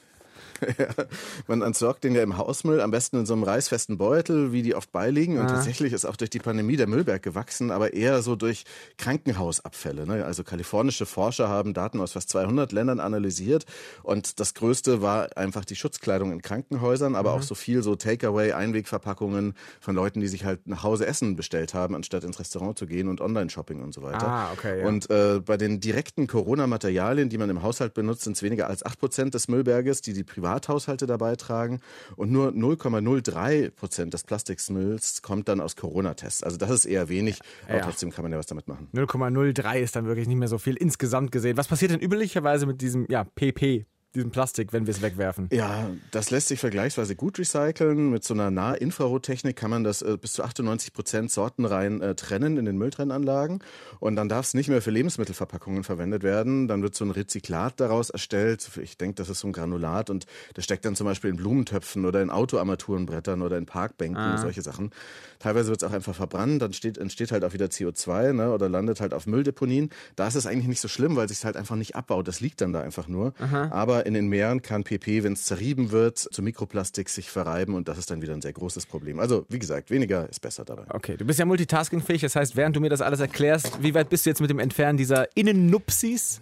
Man 1.47 1.63
entsorgt 1.63 2.05
den 2.05 2.15
ja 2.15 2.23
im 2.23 2.37
Hausmüll, 2.37 2.81
am 2.81 2.91
besten 2.91 3.19
in 3.19 3.27
so 3.27 3.35
einem 3.35 3.43
reißfesten 3.43 3.99
Beutel, 3.99 4.53
wie 4.53 4.63
die 4.63 4.75
oft 4.75 4.93
beiliegen. 4.93 5.39
Und 5.39 5.47
ah. 5.47 5.55
tatsächlich 5.55 5.93
ist 5.93 6.05
auch 6.05 6.17
durch 6.17 6.31
die 6.31 6.39
Pandemie 6.39 6.77
der 6.77 6.87
Müllberg 6.87 7.23
gewachsen, 7.23 7.71
aber 7.71 7.93
eher 7.95 8.23
so 8.23 8.37
durch 8.37 8.65
Krankenhausabfälle. 8.99 10.07
Ne? 10.07 10.25
Also 10.25 10.45
kalifornische 10.45 11.07
Forscher 11.07 11.49
haben 11.49 11.75
Daten 11.75 12.01
aus 12.01 12.13
fast 12.13 12.29
200 12.31 12.73
Ländern 12.73 13.01
analysiert 13.01 13.65
und 14.03 14.41
das 14.41 14.55
Größte 14.55 15.03
war 15.03 15.37
einfach 15.37 15.65
die 15.65 15.77
Schutzkleidung 15.77 16.33
in 16.33 16.43
Krankenhäusern, 16.43 17.15
aber 17.15 17.33
mhm. 17.33 17.39
auch 17.39 17.43
so 17.43 17.55
viel 17.55 17.83
so 17.83 17.97
Takeaway, 17.97 18.53
Einwegverpackungen 18.53 19.55
von 19.81 19.95
Leuten, 19.95 20.21
die 20.21 20.29
sich 20.29 20.45
halt 20.45 20.67
nach 20.67 20.83
Hause 20.83 21.07
Essen 21.07 21.37
bestellt 21.37 21.75
haben, 21.75 21.95
anstatt 21.95 22.25
ins 22.25 22.39
Restaurant 22.39 22.79
zu 22.79 22.87
gehen 22.87 23.09
und 23.09 23.21
Online-Shopping 23.21 23.83
und 23.83 23.95
so 23.95 24.03
weiter. 24.03 24.27
Ah, 24.27 24.53
okay, 24.53 24.81
ja. 24.81 24.87
Und 24.87 25.11
äh, 25.11 25.41
bei 25.45 25.57
den 25.57 25.81
direkten 25.81 26.27
Corona-Materialien, 26.27 27.29
die 27.29 27.39
man 27.39 27.51
im 27.51 27.63
Haushalt 27.63 27.95
benutzt, 27.95 28.23
sind 28.23 28.37
es 28.37 28.43
weniger 28.43 28.69
als 28.69 28.85
8% 28.85 29.31
des 29.31 29.49
Müllberges, 29.49 30.03
die 30.03 30.13
die 30.13 30.25
privat 30.25 30.52
Privathaushalte 30.53 31.07
dabei 31.07 31.37
tragen 31.37 31.81
und 32.17 32.31
nur 32.31 32.49
0,03 32.49 33.71
Prozent 33.71 34.13
des 34.15 34.25
Plastikmülls 34.25 35.23
kommt 35.23 35.49
dann 35.49 35.61
aus 35.61 35.77
Corona-Tests. 35.77 36.43
Also 36.43 36.59
das 36.59 36.71
ist 36.71 36.85
eher 36.85 37.09
wenig, 37.09 37.41
aber 37.67 37.79
ja. 37.79 37.85
trotzdem 37.85 38.11
kann 38.11 38.23
man 38.23 38.33
ja 38.33 38.39
was 38.39 38.47
damit 38.47 38.69
machen. 38.69 38.89
0,03 38.95 39.81
ist 39.81 39.97
dann 39.97 40.07
wirklich 40.07 40.29
nicht 40.29 40.37
mehr 40.37 40.49
so 40.49 40.59
viel 40.59 40.77
insgesamt 40.77 41.33
gesehen. 41.33 41.57
Was 41.57 41.69
passiert 41.69 41.93
denn 41.93 42.01
üblicherweise 42.01 42.67
mit 42.67 42.81
diesem 42.83 43.07
ja, 43.09 43.25
PP, 43.25 43.87
diesem 44.15 44.31
Plastik, 44.31 44.73
wenn 44.73 44.87
wir 44.87 44.93
es 44.93 45.03
wegwerfen. 45.03 45.49
Ja, 45.53 45.91
das 46.11 46.31
lässt 46.31 46.49
sich 46.49 46.61
vergleichsweise 46.61 47.17
gut 47.17 47.39
recyceln. 47.39 48.11
Mit 48.11 48.25
so 48.25 48.35
einer 48.35 48.51
Nahinfrarottechnik 48.51 49.57
kann 49.57 49.71
man 49.71 49.85
das 49.85 50.03
äh, 50.03 50.17
bis 50.21 50.35
zu 50.35 50.43
98 50.43 50.93
Prozent 50.93 51.31
sortenrein 51.31 52.01
äh, 52.01 52.15
trennen 52.15 52.57
in 52.57 52.65
den 52.65 52.77
Mülltrennanlagen. 52.77 53.63
Und 54.01 54.17
dann 54.17 54.29
darf 54.29 54.47
es 54.47 54.55
nicht 54.55 54.69
mehr 54.69 54.83
für 54.83 54.91
Lebensmittelverpackungen 54.91 55.85
verwendet 55.85 56.23
werden. 56.23 56.69
Dann 56.69 56.83
wird 56.83 56.95
so 56.95 57.05
ein 57.05 57.11
Rezyklat 57.11 57.81
daraus 57.81 58.11
erstellt. 58.11 58.71
Ich 58.83 58.99
denke, 58.99 59.15
das 59.15 59.29
ist 59.29 59.41
so 59.41 59.49
ein 59.49 59.53
Granulat 59.53 60.11
und 60.11 60.27
das 60.55 60.65
steckt 60.65 60.85
dann 60.85 60.95
zum 60.97 61.07
Beispiel 61.07 61.31
in 61.31 61.37
Blumentöpfen 61.37 62.05
oder 62.05 62.23
in 62.23 62.31
Autoarmaturenbrettern 62.31 63.43
oder 63.43 63.57
in 63.57 63.67
Parkbänken 63.67 64.23
ah. 64.23 64.39
solche 64.39 64.63
Sachen. 64.63 64.91
Teilweise 65.39 65.71
wird 65.71 65.83
es 65.83 65.89
auch 65.89 65.95
einfach 65.95 66.15
verbrannt. 66.15 66.61
Dann 66.63 66.73
steht, 66.73 66.99
entsteht 66.99 67.33
halt 67.33 67.45
auch 67.45 67.53
wieder 67.53 67.67
CO2 67.67 68.33
ne, 68.33 68.53
oder 68.53 68.69
landet 68.69 69.01
halt 69.01 69.15
auf 69.15 69.27
Mülldeponien. 69.27 69.91
Da 70.17 70.29
ist 70.29 70.35
es 70.35 70.47
eigentlich 70.47 70.69
nicht 70.69 70.81
so 70.81 70.89
schlimm, 70.89 71.17
weil 71.17 71.25
es 71.25 71.33
sich 71.33 71.45
halt 71.45 71.57
einfach 71.57 71.77
nicht 71.77 71.97
abbaut. 71.97 72.29
Das 72.29 72.41
liegt 72.41 72.61
dann 72.61 72.73
da 72.73 72.81
einfach 72.81 73.09
nur. 73.09 73.33
Aha. 73.39 73.71
Aber 73.71 74.02
in 74.07 74.15
den 74.15 74.29
Meeren 74.29 74.63
kann 74.63 74.85
PP, 74.85 75.25
wenn 75.25 75.33
es 75.33 75.45
zerrieben 75.45 75.91
wird, 75.91 76.19
zu 76.19 76.43
Mikroplastik 76.43 77.09
sich 77.09 77.31
verreiben 77.31 77.75
und 77.75 77.89
das 77.89 77.99
ist 77.99 78.11
dann 78.11 78.23
wieder 78.23 78.35
ein 78.35 78.43
sehr 78.43 78.53
großes 78.53 78.87
Problem. 78.87 79.19
Also, 79.19 79.47
wie 79.49 79.59
gesagt, 79.59 79.91
weniger 79.91 80.29
ist 80.29 80.41
besser 80.41 80.65
dabei. 80.65 80.85
Okay, 80.91 81.17
du 81.17 81.25
bist 81.25 81.39
ja 81.39 81.45
multitaskingfähig, 81.45 82.23
das 82.23 82.37
heißt, 82.37 82.57
während 82.57 82.77
du 82.77 82.81
mir 82.81 82.91
das 82.91 83.01
alles 83.01 83.21
erklärst, 83.21 83.83
wie 83.83 83.95
weit 83.95 84.09
bist 84.09 84.27
du 84.27 84.31
jetzt 84.31 84.41
mit 84.41 84.51
dem 84.51 84.59
Entfernen 84.59 84.99
dieser 84.99 85.35
Innennupsis? 85.37 86.41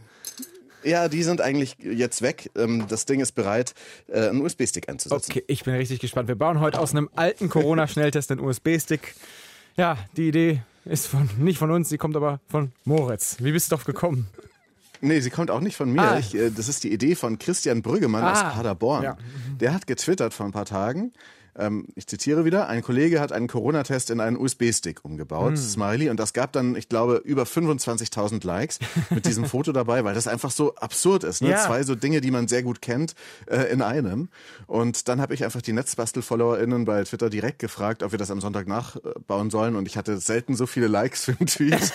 Ja, 0.82 1.08
die 1.08 1.22
sind 1.22 1.40
eigentlich 1.40 1.76
jetzt 1.80 2.22
weg. 2.22 2.50
Ähm, 2.56 2.86
das 2.88 3.04
Ding 3.04 3.20
ist 3.20 3.32
bereit, 3.32 3.74
äh, 4.08 4.28
einen 4.28 4.40
USB-Stick 4.40 4.88
einzusetzen. 4.88 5.30
Okay, 5.30 5.44
ich 5.46 5.64
bin 5.64 5.74
richtig 5.74 6.00
gespannt. 6.00 6.28
Wir 6.28 6.36
bauen 6.36 6.60
heute 6.60 6.78
aus 6.78 6.92
einem 6.92 7.10
alten 7.14 7.48
Corona-Schnelltest 7.48 8.30
einen 8.30 8.40
USB-Stick. 8.40 9.14
Ja, 9.76 9.98
die 10.16 10.28
Idee 10.28 10.62
ist 10.84 11.06
von, 11.06 11.28
nicht 11.38 11.58
von 11.58 11.70
uns, 11.70 11.88
sie 11.88 11.98
kommt 11.98 12.16
aber 12.16 12.40
von 12.48 12.72
Moritz. 12.84 13.36
Wie 13.40 13.52
bist 13.52 13.70
du 13.70 13.76
drauf 13.76 13.84
gekommen? 13.84 14.28
Nee, 15.00 15.20
sie 15.20 15.30
kommt 15.30 15.50
auch 15.50 15.60
nicht 15.60 15.76
von 15.76 15.92
mir. 15.92 16.02
Ah. 16.02 16.18
Ich, 16.18 16.34
äh, 16.34 16.50
das 16.50 16.68
ist 16.68 16.84
die 16.84 16.92
Idee 16.92 17.14
von 17.14 17.38
Christian 17.38 17.82
Brüggemann 17.82 18.22
ah. 18.22 18.32
aus 18.32 18.54
Paderborn. 18.54 19.02
Ja. 19.02 19.16
Der 19.60 19.72
hat 19.72 19.86
getwittert 19.86 20.34
vor 20.34 20.46
ein 20.46 20.52
paar 20.52 20.66
Tagen. 20.66 21.12
Ähm, 21.56 21.86
ich 21.94 22.06
zitiere 22.06 22.44
wieder, 22.44 22.68
ein 22.68 22.82
Kollege 22.82 23.20
hat 23.20 23.32
einen 23.32 23.48
Corona-Test 23.48 24.10
in 24.10 24.20
einen 24.20 24.36
USB-Stick 24.36 25.04
umgebaut, 25.04 25.50
hm. 25.50 25.56
Smiley, 25.56 26.10
und 26.10 26.18
das 26.18 26.32
gab 26.32 26.52
dann, 26.52 26.76
ich 26.76 26.88
glaube, 26.88 27.16
über 27.16 27.44
25.000 27.44 28.46
Likes 28.46 28.78
mit 29.10 29.26
diesem 29.26 29.44
Foto 29.44 29.72
dabei, 29.72 30.04
weil 30.04 30.14
das 30.14 30.28
einfach 30.28 30.50
so 30.50 30.74
absurd 30.76 31.24
ist. 31.24 31.42
Ne? 31.42 31.50
Ja. 31.50 31.58
Zwei 31.64 31.82
so 31.82 31.94
Dinge, 31.94 32.20
die 32.20 32.30
man 32.30 32.48
sehr 32.48 32.62
gut 32.62 32.82
kennt, 32.82 33.14
äh, 33.46 33.70
in 33.72 33.82
einem. 33.82 34.28
Und 34.66 35.08
dann 35.08 35.20
habe 35.20 35.34
ich 35.34 35.44
einfach 35.44 35.62
die 35.62 35.72
Netzbastel-FollowerInnen 35.72 36.84
bei 36.84 37.04
Twitter 37.04 37.30
direkt 37.30 37.58
gefragt, 37.58 38.02
ob 38.02 38.12
wir 38.12 38.18
das 38.18 38.30
am 38.30 38.40
Sonntag 38.40 38.66
nachbauen 38.66 39.50
sollen 39.50 39.76
und 39.76 39.86
ich 39.86 39.96
hatte 39.96 40.18
selten 40.18 40.54
so 40.54 40.66
viele 40.66 40.86
Likes 40.86 41.24
für 41.24 41.36
einen 41.38 41.46
Tweet. 41.46 41.92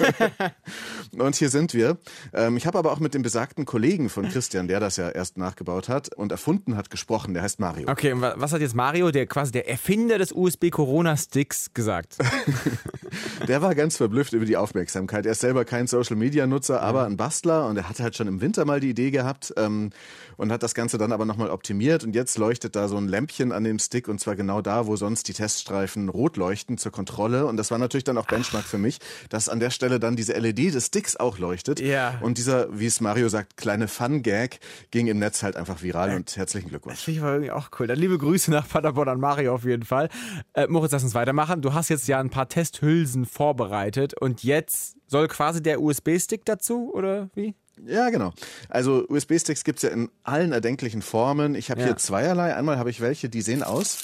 und 1.17 1.35
hier 1.35 1.50
sind 1.50 1.74
wir. 1.74 1.97
Ähm, 2.33 2.57
ich 2.57 2.67
habe 2.67 2.77
aber 2.77 2.91
auch 2.91 3.00
mit 3.00 3.13
dem 3.13 3.21
besagten 3.21 3.65
Kollegen 3.65 4.09
von 4.09 4.29
Christian, 4.29 4.67
der 4.67 4.79
das 4.79 4.97
ja 4.97 5.09
erst 5.09 5.38
nachgebaut 5.38 5.89
hat 5.89 6.13
und 6.13 6.31
erfunden 6.31 6.75
hat, 6.75 6.89
gesprochen. 6.89 7.33
Der 7.33 7.43
heißt 7.43 7.59
Mario. 7.59 7.89
Okay, 7.89 8.12
und 8.12 8.21
was 8.21 8.53
hat 8.53 8.62
jetzt 8.62 8.75
Mario, 8.75 9.12
der 9.12 9.25
quasi 9.25 9.44
der 9.51 9.69
Erfinder 9.69 10.17
des 10.17 10.31
USB-Corona-Sticks 10.31 11.73
gesagt. 11.73 12.17
der 13.47 13.61
war 13.61 13.75
ganz 13.75 13.97
verblüfft 13.97 14.33
über 14.33 14.45
die 14.45 14.57
Aufmerksamkeit. 14.57 15.25
Er 15.25 15.33
ist 15.33 15.41
selber 15.41 15.65
kein 15.65 15.87
Social-Media-Nutzer, 15.87 16.81
aber 16.81 17.05
ein 17.05 17.17
Bastler 17.17 17.67
und 17.67 17.77
er 17.77 17.89
hatte 17.89 18.03
halt 18.03 18.15
schon 18.15 18.27
im 18.27 18.41
Winter 18.41 18.65
mal 18.65 18.79
die 18.79 18.89
Idee 18.89 19.11
gehabt 19.11 19.53
ähm, 19.57 19.91
und 20.37 20.51
hat 20.51 20.63
das 20.63 20.73
Ganze 20.73 20.97
dann 20.97 21.11
aber 21.11 21.25
nochmal 21.25 21.49
optimiert 21.49 22.03
und 22.03 22.15
jetzt 22.15 22.37
leuchtet 22.37 22.75
da 22.75 22.87
so 22.87 22.97
ein 22.97 23.07
Lämpchen 23.07 23.51
an 23.51 23.63
dem 23.63 23.79
Stick 23.79 24.07
und 24.07 24.19
zwar 24.19 24.35
genau 24.35 24.61
da, 24.61 24.87
wo 24.87 24.95
sonst 24.95 25.27
die 25.27 25.33
Teststreifen 25.33 26.09
rot 26.09 26.37
leuchten 26.37 26.77
zur 26.77 26.91
Kontrolle 26.91 27.45
und 27.45 27.57
das 27.57 27.71
war 27.71 27.77
natürlich 27.77 28.03
dann 28.03 28.17
auch 28.17 28.27
Benchmark 28.27 28.65
für 28.65 28.77
mich, 28.77 28.99
dass 29.29 29.49
an 29.49 29.59
der 29.59 29.69
Stelle 29.69 29.99
dann 29.99 30.15
diese 30.15 30.33
LED 30.33 30.73
des 30.73 30.87
Sticks 30.87 31.15
auch 31.15 31.37
leuchtet 31.37 31.79
Ja. 31.79 32.19
und 32.21 32.37
dieser, 32.37 32.67
wie 32.77 32.85
es 32.85 33.01
Mario 33.01 33.29
sagt, 33.29 33.57
kleine 33.57 33.87
Fun-Gag 33.87 34.59
ging 34.91 35.07
im 35.07 35.19
Netz 35.19 35.43
halt 35.43 35.55
einfach 35.55 35.81
viral 35.81 36.15
und 36.15 36.35
herzlichen 36.35 36.69
Glückwunsch. 36.69 36.95
Das 36.95 37.03
finde 37.03 37.17
ich 37.19 37.23
aber 37.23 37.33
irgendwie 37.33 37.51
auch 37.51 37.69
cool. 37.79 37.87
Dann 37.87 37.99
liebe 37.99 38.17
Grüße 38.17 38.51
nach 38.51 38.67
Paderborn 38.67 39.09
an 39.09 39.19
Mario 39.19 39.35
auf 39.50 39.63
jeden 39.65 39.84
Fall. 39.84 40.10
Äh, 40.54 40.68
Moritz, 40.68 40.92
lass 40.92 41.04
uns 41.04 41.13
weitermachen. 41.15 41.62
Du 41.62 41.74
hast 41.74 41.89
jetzt 41.89 42.08
ja 42.08 42.20
ein 42.20 42.30
paar 42.30 42.48
Testhülsen 42.50 43.25
vorbereitet 43.25 44.13
und 44.20 44.44
jetzt 44.44 44.96
soll 45.08 45.27
quasi 45.27 45.62
der 45.62 45.82
USB-Stick 45.82 46.46
dazu 46.46 46.92
oder 46.94 47.30
wie? 47.36 47.56
Ja, 47.86 48.10
genau. 48.10 48.32
Also 48.70 49.06
USB-Sticks 49.10 49.65
gibt's 49.65 49.82
ja 49.82 49.89
in 49.89 50.10
allen 50.24 50.54
erdenklichen 50.54 51.01
Formen. 51.01 51.56
Ich 51.56 51.70
habe 51.70 51.82
Ja. 51.82 51.88
hier 51.88 51.98
zweierlei. 51.98 52.56
Einmal 52.56 52.77
habe 52.77 52.89
ich 52.89 53.01
welche, 53.01 53.27
die 53.27 53.42
sehen 53.42 53.63
aus 53.63 53.98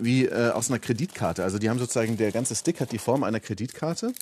wie 0.00 0.24
äh, 0.24 0.50
aus 0.50 0.70
einer 0.70 0.78
Kreditkarte. 0.78 1.44
Also 1.44 1.58
die 1.58 1.68
haben 1.68 1.78
sozusagen, 1.78 2.16
der 2.16 2.32
ganze 2.32 2.54
Stick 2.54 2.80
hat 2.80 2.90
die 2.90 2.98
Form 2.98 3.24
einer 3.24 3.40
Kreditkarte. 3.40 4.12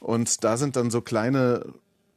Und 0.00 0.42
da 0.42 0.56
sind 0.56 0.74
dann 0.76 0.90
so 0.90 1.00
kleine, 1.00 1.64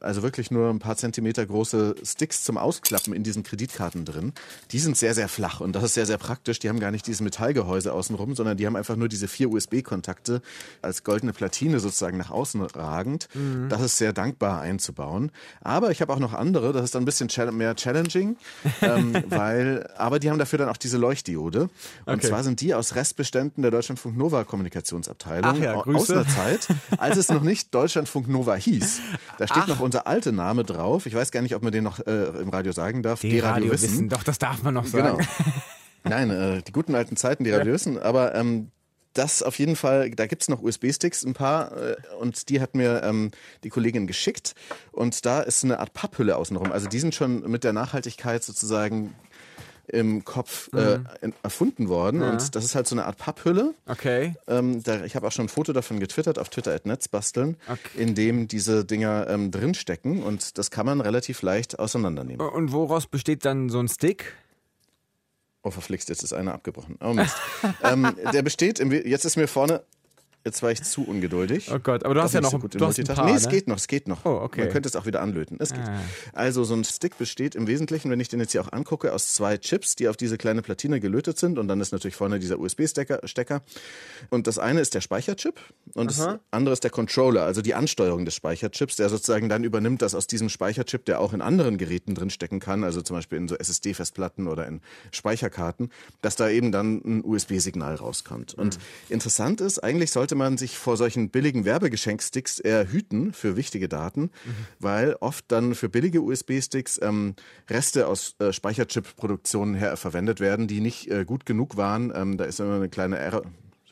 also 0.04 0.22
wirklich 0.24 0.52
nur 0.52 0.70
ein 0.70 0.80
paar 0.80 0.96
Zentimeter 0.98 1.46
große 1.46 1.96
Sticks 2.04 2.44
zum 2.44 2.58
Ausklappen 2.58 3.14
in 3.14 3.24
diesen 3.24 3.44
Kreditkarten 3.44 4.06
drin. 4.06 4.34
Die 4.72 4.80
sind 4.80 4.98
sehr, 4.98 5.14
sehr 5.14 5.28
flach 5.30 5.60
und 5.62 5.74
das 5.76 5.84
ist 5.84 5.94
sehr, 5.96 6.06
sehr 6.06 6.18
praktisch. 6.18 6.60
Die 6.60 6.70
haben 6.70 6.80
gar 6.80 6.92
nicht 6.92 7.08
dieses 7.08 7.22
Metallgehäuse 7.22 7.94
außenrum, 7.94 8.36
sondern 8.36 8.58
die 8.58 8.66
haben 8.66 8.76
einfach 8.76 8.96
nur 8.96 9.08
diese 9.08 9.28
vier 9.28 9.50
USB-Kontakte 9.50 10.42
als 10.82 11.04
goldene 11.04 11.34
Platine 11.34 11.80
sozusagen 11.80 12.18
nach 12.18 12.32
außen 12.32 12.62
ragend. 12.62 13.28
Das 13.70 13.82
ist 13.82 13.98
sehr 13.98 14.14
dankbar 14.14 14.62
einzubauen. 14.62 15.32
Aber 15.62 15.92
ich 15.92 16.02
habe 16.02 16.14
auch 16.14 16.20
noch 16.20 16.34
andere, 16.34 16.74
das 16.74 16.84
ist 16.86 16.96
dann 16.96 17.04
ein 17.04 17.06
bisschen 17.06 17.30
mehr 17.58 17.76
challenging, 17.76 18.38
ähm, 18.82 19.24
weil, 19.28 19.90
aber 19.98 20.20
die 20.20 20.30
haben 20.30 20.40
dafür 20.40 20.60
dann 20.60 20.70
auch 20.70 20.78
diese 20.78 20.98
Leuchtdiode. 20.98 21.70
Und 22.06 22.14
Okay. 22.14 22.28
zwar 22.28 22.44
sind 22.44 22.62
die 22.62 22.74
aus 22.74 22.96
Restbeständen 22.96 23.62
der 23.64 23.72
Deutschlandfunk 23.72 24.16
Nova 24.18 24.44
Kommunikationsabteilung 24.44 25.52
Ach 25.52 25.58
ja, 25.58 25.74
aus 25.74 25.84
Grüße. 25.84 26.14
einer 26.14 26.28
Zeit, 26.28 26.68
als 26.98 27.18
es 27.18 27.30
noch 27.30 27.42
nicht 27.42 27.74
Deutschlandfunk 27.74 28.28
Nova 28.28 28.56
hieß. 28.56 29.00
Da 29.38 29.48
steht 29.48 29.64
Ach. 29.64 29.68
noch 29.68 29.80
unser 29.94 30.08
alter 30.08 30.32
Name 30.32 30.64
drauf. 30.64 31.06
Ich 31.06 31.14
weiß 31.14 31.32
gar 31.32 31.42
nicht, 31.42 31.56
ob 31.56 31.62
man 31.62 31.72
den 31.72 31.84
noch 31.84 32.00
äh, 32.00 32.26
im 32.42 32.50
Radio 32.50 32.72
sagen 32.72 33.04
darf. 33.04 33.22
Die 33.22 33.38
Radiowissen. 33.40 34.10
Doch, 34.10 34.24
das 34.24 34.40
darf 34.40 34.64
man 34.64 34.74
noch 34.74 34.90
Genau. 34.92 35.18
sagen. 35.18 35.28
Nein, 36.04 36.30
äh, 36.32 36.62
die 36.64 36.72
guten 36.72 36.96
alten 36.96 37.16
Zeiten, 37.16 37.44
die 37.44 37.52
Radiowissen. 37.52 38.00
Aber 38.00 38.34
ähm, 38.34 38.72
das 39.14 39.44
auf 39.44 39.60
jeden 39.60 39.76
Fall, 39.76 40.10
da 40.10 40.26
gibt's 40.26 40.50
noch 40.50 40.64
USB-Sticks, 40.64 41.24
ein 41.24 41.34
paar, 41.36 41.78
äh, 41.78 41.96
und 42.20 42.50
die 42.50 42.60
hat 42.60 42.74
mir 42.74 43.04
ähm, 43.04 43.30
die 43.64 43.70
Kollegin 43.70 44.08
geschickt. 44.08 44.56
Und 44.92 45.26
da 45.28 45.42
ist 45.42 45.64
eine 45.64 45.80
Art 45.80 45.94
Papphülle 45.94 46.36
außenrum. 46.38 46.72
Also 46.72 46.90
die 46.90 47.00
sind 47.00 47.14
schon 47.14 47.50
mit 47.50 47.64
der 47.64 47.74
Nachhaltigkeit 47.74 48.44
sozusagen 48.44 49.14
im 49.88 50.24
Kopf 50.24 50.70
äh, 50.74 51.00
in- 51.22 51.34
erfunden 51.44 51.90
worden. 51.90 52.22
Und 52.22 52.56
das 52.56 52.64
ist 52.64 52.74
halt 52.76 52.88
so 52.88 52.96
eine 52.96 53.06
Art 53.06 53.18
Papphülle. 53.18 53.74
Okay. 53.86 54.34
Ähm, 54.48 54.82
da, 54.84 55.04
ich 55.04 55.16
habe 55.16 55.28
auch 55.28 55.32
schon 55.32 55.46
ein 55.46 55.50
Foto 55.50 55.74
davon 55.74 56.00
getwittert 56.00 56.40
auf 56.40 56.50
Twitter 56.50 56.74
at 56.74 56.86
Netzbasteln, 56.86 57.58
Okay. 57.68 58.02
in 58.02 58.16
dem 58.16 58.48
diese 58.48 58.86
Dinger 58.86 59.28
ähm, 59.30 59.52
drinstecken 59.52 60.24
und 60.24 60.58
das 60.58 60.72
kann 60.72 60.86
man 60.86 61.02
relativ 61.02 61.42
leicht 61.42 61.80
auseinandernehmen. 61.80 62.48
Und 62.48 62.72
woraus 62.72 63.08
besteht 63.08 63.44
dann 63.46 63.70
so 63.70 63.80
ein 63.80 63.88
Stick? 63.90 64.34
Oh, 65.64 65.72
verflixt, 65.72 66.10
jetzt 66.10 66.24
ist 66.24 66.34
einer 66.34 66.54
abgebrochen. 66.54 66.98
Oh 67.02 67.14
Mist. 67.14 67.36
ähm, 67.84 68.16
der 68.34 68.42
besteht, 68.42 68.80
im, 68.80 68.92
jetzt 68.92 69.26
ist 69.26 69.36
mir 69.38 69.48
vorne, 69.48 69.82
jetzt 70.46 70.62
war 70.62 70.72
ich 70.72 70.84
zu 70.84 71.04
ungeduldig. 71.04 71.72
Oh 71.72 71.80
Gott, 71.80 72.04
aber 72.04 72.14
du 72.14 72.20
Doch 72.20 72.26
hast 72.26 72.34
ja 72.34 72.42
noch 72.42 72.52
so 72.52 72.60
gut 72.60 72.76
du 72.76 72.86
hast 72.86 73.00
ein 73.00 73.06
paar, 73.06 73.26
Nee, 73.26 73.34
es 73.34 73.46
ne? 73.46 73.52
geht 73.52 73.68
noch, 73.68 73.78
es 73.78 73.88
geht 73.88 74.08
noch. 74.08 74.26
Oh, 74.26 74.40
okay. 74.42 74.62
Man 74.62 74.70
könnte 74.70 74.90
es 74.90 74.96
auch 74.96 75.06
wieder 75.06 75.22
anlöten. 75.22 75.58
Es 75.60 75.72
geht. 75.72 75.82
Ah. 75.82 76.00
Also 76.34 76.64
so 76.64 76.74
ein 76.74 76.84
Stick 76.84 77.18
besteht 77.18 77.56
im 77.56 77.68
Wesentlichen, 77.68 78.10
wenn 78.12 78.20
ich 78.20 78.30
den 78.30 78.40
jetzt 78.40 78.52
hier 78.52 78.62
auch 78.62 78.72
angucke, 78.72 79.14
aus 79.14 79.34
zwei 79.34 79.58
Chips, 79.58 79.96
die 79.96 80.08
auf 80.08 80.18
diese 80.18 80.38
kleine 80.38 80.62
Platine 80.62 81.00
gelötet 81.00 81.38
sind 81.38 81.60
und 81.60 81.68
dann 81.68 81.80
ist 81.82 81.92
natürlich 81.92 82.16
vorne 82.16 82.40
dieser 82.40 82.60
USB-Stecker. 82.60 83.22
Stecker. 83.26 83.62
Und 84.30 84.48
das 84.48 84.60
eine 84.60 84.82
ist 84.82 84.94
der 84.94 85.02
Speicherchip 85.02 85.60
und 85.94 86.10
das 86.10 86.28
andere 86.52 86.74
ist 86.74 86.84
der 86.84 86.92
Controller, 86.92 87.44
also 87.44 87.62
die 87.62 87.74
Ansteuerung 87.74 88.26
des 88.26 88.36
Speicherchips, 88.36 88.96
der 88.96 89.10
sozusagen 89.10 89.50
dann 89.50 89.64
übernimmt, 89.64 90.02
dass 90.02 90.16
aus 90.16 90.28
diesem 90.28 90.50
Speicherchip, 90.50 91.06
der 91.06 91.20
auch 91.20 91.34
in 91.34 91.42
anderen 91.42 91.78
Geräten 91.78 92.16
drin 92.16 92.30
stecken 92.30 92.60
kann, 92.60 92.84
also 92.84 93.02
zum 93.02 93.18
Beispiel 93.18 93.38
in 93.38 93.48
so 93.48 93.56
SSD-Festplatten 93.56 94.48
oder 94.48 94.68
in 94.68 94.82
Speicherkarten, 95.12 95.90
dass 96.22 96.36
da 96.36 96.50
eben 96.50 96.72
dann 96.72 97.02
ein 97.06 97.24
USB-Signal 97.24 97.96
rauskommt. 97.96 98.54
Und 98.54 98.78
interessant 99.10 99.62
ist, 99.62 99.80
eigentlich 99.80 100.12
sollte 100.12 100.33
man 100.36 100.58
sich 100.58 100.78
vor 100.78 100.98
solchen 100.98 101.30
billigen 101.30 101.66
Werbegeschenksticks 101.66 102.60
eher 102.60 102.92
hüten 102.92 103.34
für 103.34 103.56
wichtige 103.56 103.90
Daten, 103.90 104.32
weil 104.80 105.16
oft 105.20 105.46
dann 105.50 105.76
für 105.76 105.90
billige 105.90 106.22
USB-Sticks 106.22 107.00
ähm, 107.02 107.36
Reste 107.70 108.08
aus 108.08 108.36
äh, 108.40 108.52
Speicherchip-Produktionen 108.52 109.76
her 109.76 109.98
verwendet 109.98 110.40
werden, 110.40 110.68
die 110.68 110.82
nicht 110.82 111.10
äh, 111.10 111.26
gut 111.26 111.46
genug 111.46 111.78
waren. 111.78 112.12
Ähm, 112.16 112.38
da 112.38 112.46
ist 112.46 112.60
immer 112.60 112.76
eine 112.76 112.90
kleine 112.90 113.18
Error, 113.18 113.44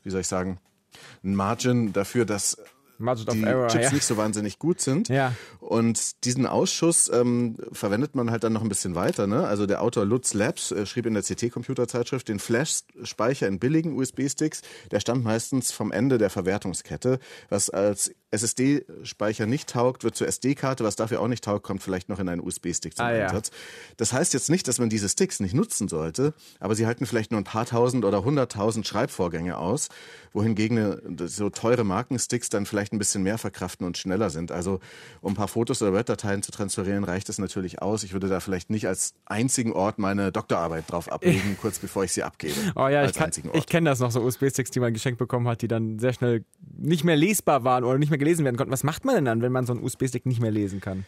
wie 0.03 0.09
soll 0.09 0.21
ich 0.21 0.27
sagen, 0.27 0.59
ein 1.23 1.35
Margin 1.35 1.93
dafür, 1.93 2.25
dass 2.25 2.57
Margin 3.01 3.25
die 3.31 3.43
Error, 3.43 3.67
Chips 3.67 3.85
ja. 3.85 3.91
nicht 3.93 4.05
so 4.05 4.17
wahnsinnig 4.17 4.59
gut 4.59 4.81
sind. 4.81 5.09
Ja. 5.09 5.33
Und 5.59 6.23
diesen 6.25 6.45
Ausschuss 6.45 7.09
ähm, 7.13 7.57
verwendet 7.71 8.15
man 8.15 8.31
halt 8.31 8.43
dann 8.43 8.53
noch 8.53 8.61
ein 8.61 8.69
bisschen 8.69 8.95
weiter. 8.95 9.27
Ne? 9.27 9.45
Also 9.47 9.65
der 9.65 9.81
Autor 9.81 10.05
Lutz 10.05 10.33
Labs 10.33 10.71
äh, 10.71 10.85
schrieb 10.85 11.05
in 11.05 11.13
der 11.13 11.23
CT-Computerzeitschrift, 11.23 12.27
den 12.27 12.39
Flash-Speicher 12.39 13.47
in 13.47 13.59
billigen 13.59 13.97
USB-Sticks, 13.97 14.61
der 14.91 14.99
stammt 14.99 15.23
meistens 15.23 15.71
vom 15.71 15.91
Ende 15.91 16.17
der 16.17 16.29
Verwertungskette. 16.29 17.19
Was 17.49 17.69
als 17.69 18.11
SSD-Speicher 18.31 19.45
nicht 19.45 19.69
taugt, 19.69 20.03
wird 20.03 20.15
zur 20.15 20.27
SD-Karte. 20.27 20.83
Was 20.83 20.95
dafür 20.95 21.19
auch 21.21 21.27
nicht 21.27 21.43
taugt, 21.43 21.63
kommt 21.63 21.83
vielleicht 21.83 22.09
noch 22.09 22.19
in 22.19 22.29
einen 22.29 22.41
USB-Stick 22.41 22.95
zum 22.95 23.05
Ah, 23.05 23.13
ja. 23.13 23.25
Einsatz. 23.27 23.51
Das 23.97 24.13
heißt 24.13 24.33
jetzt 24.33 24.49
nicht, 24.49 24.67
dass 24.67 24.79
man 24.79 24.89
diese 24.89 25.09
Sticks 25.09 25.39
nicht 25.39 25.53
nutzen 25.53 25.87
sollte, 25.87 26.33
aber 26.59 26.75
sie 26.75 26.85
halten 26.85 27.05
vielleicht 27.05 27.31
nur 27.31 27.41
ein 27.41 27.45
paar 27.45 27.65
tausend 27.65 28.05
oder 28.05 28.23
hunderttausend 28.23 28.87
Schreibvorgänge 28.87 29.57
aus, 29.57 29.89
wohingegen 30.33 30.77
eine, 30.77 31.27
so 31.27 31.49
teure 31.49 31.83
Markensticks 31.83 32.49
dann 32.49 32.65
vielleicht 32.65 32.90
ein 32.91 32.97
bisschen 32.99 33.23
mehr 33.23 33.37
verkraften 33.37 33.85
und 33.87 33.97
schneller 33.97 34.29
sind. 34.29 34.51
Also 34.51 34.79
um 35.21 35.31
ein 35.33 35.35
paar 35.35 35.47
Fotos 35.47 35.81
oder 35.81 35.93
Word-Dateien 35.93 36.43
zu 36.43 36.51
transferieren, 36.51 37.03
reicht 37.03 37.29
es 37.29 37.37
natürlich 37.37 37.81
aus. 37.81 38.03
Ich 38.03 38.13
würde 38.13 38.27
da 38.27 38.39
vielleicht 38.39 38.69
nicht 38.69 38.87
als 38.87 39.13
einzigen 39.25 39.71
Ort 39.73 39.97
meine 39.99 40.31
Doktorarbeit 40.31 40.91
drauf 40.91 41.11
ablegen, 41.11 41.57
kurz 41.61 41.79
bevor 41.79 42.03
ich 42.03 42.11
sie 42.11 42.23
abgebe. 42.23 42.53
Oh 42.75 42.87
ja, 42.87 43.05
ich, 43.05 43.13
kann- 43.13 43.31
ich 43.53 43.65
kenne 43.65 43.89
das 43.89 43.99
noch, 43.99 44.11
so 44.11 44.21
USB-Sticks, 44.21 44.71
die 44.71 44.79
man 44.79 44.93
geschenkt 44.93 45.19
bekommen 45.19 45.47
hat, 45.47 45.61
die 45.61 45.67
dann 45.67 45.99
sehr 45.99 46.13
schnell 46.13 46.43
nicht 46.77 47.03
mehr 47.03 47.15
lesbar 47.15 47.63
waren 47.63 47.83
oder 47.83 47.97
nicht 47.97 48.09
mehr 48.09 48.19
gelesen 48.19 48.43
werden 48.45 48.57
konnten. 48.57 48.71
Was 48.73 48.83
macht 48.83 49.05
man 49.05 49.15
denn 49.15 49.25
dann, 49.25 49.41
wenn 49.41 49.51
man 49.51 49.65
so 49.65 49.73
einen 49.73 49.83
USB-Stick 49.83 50.25
nicht 50.25 50.41
mehr 50.41 50.51
lesen 50.51 50.81
kann? 50.81 51.05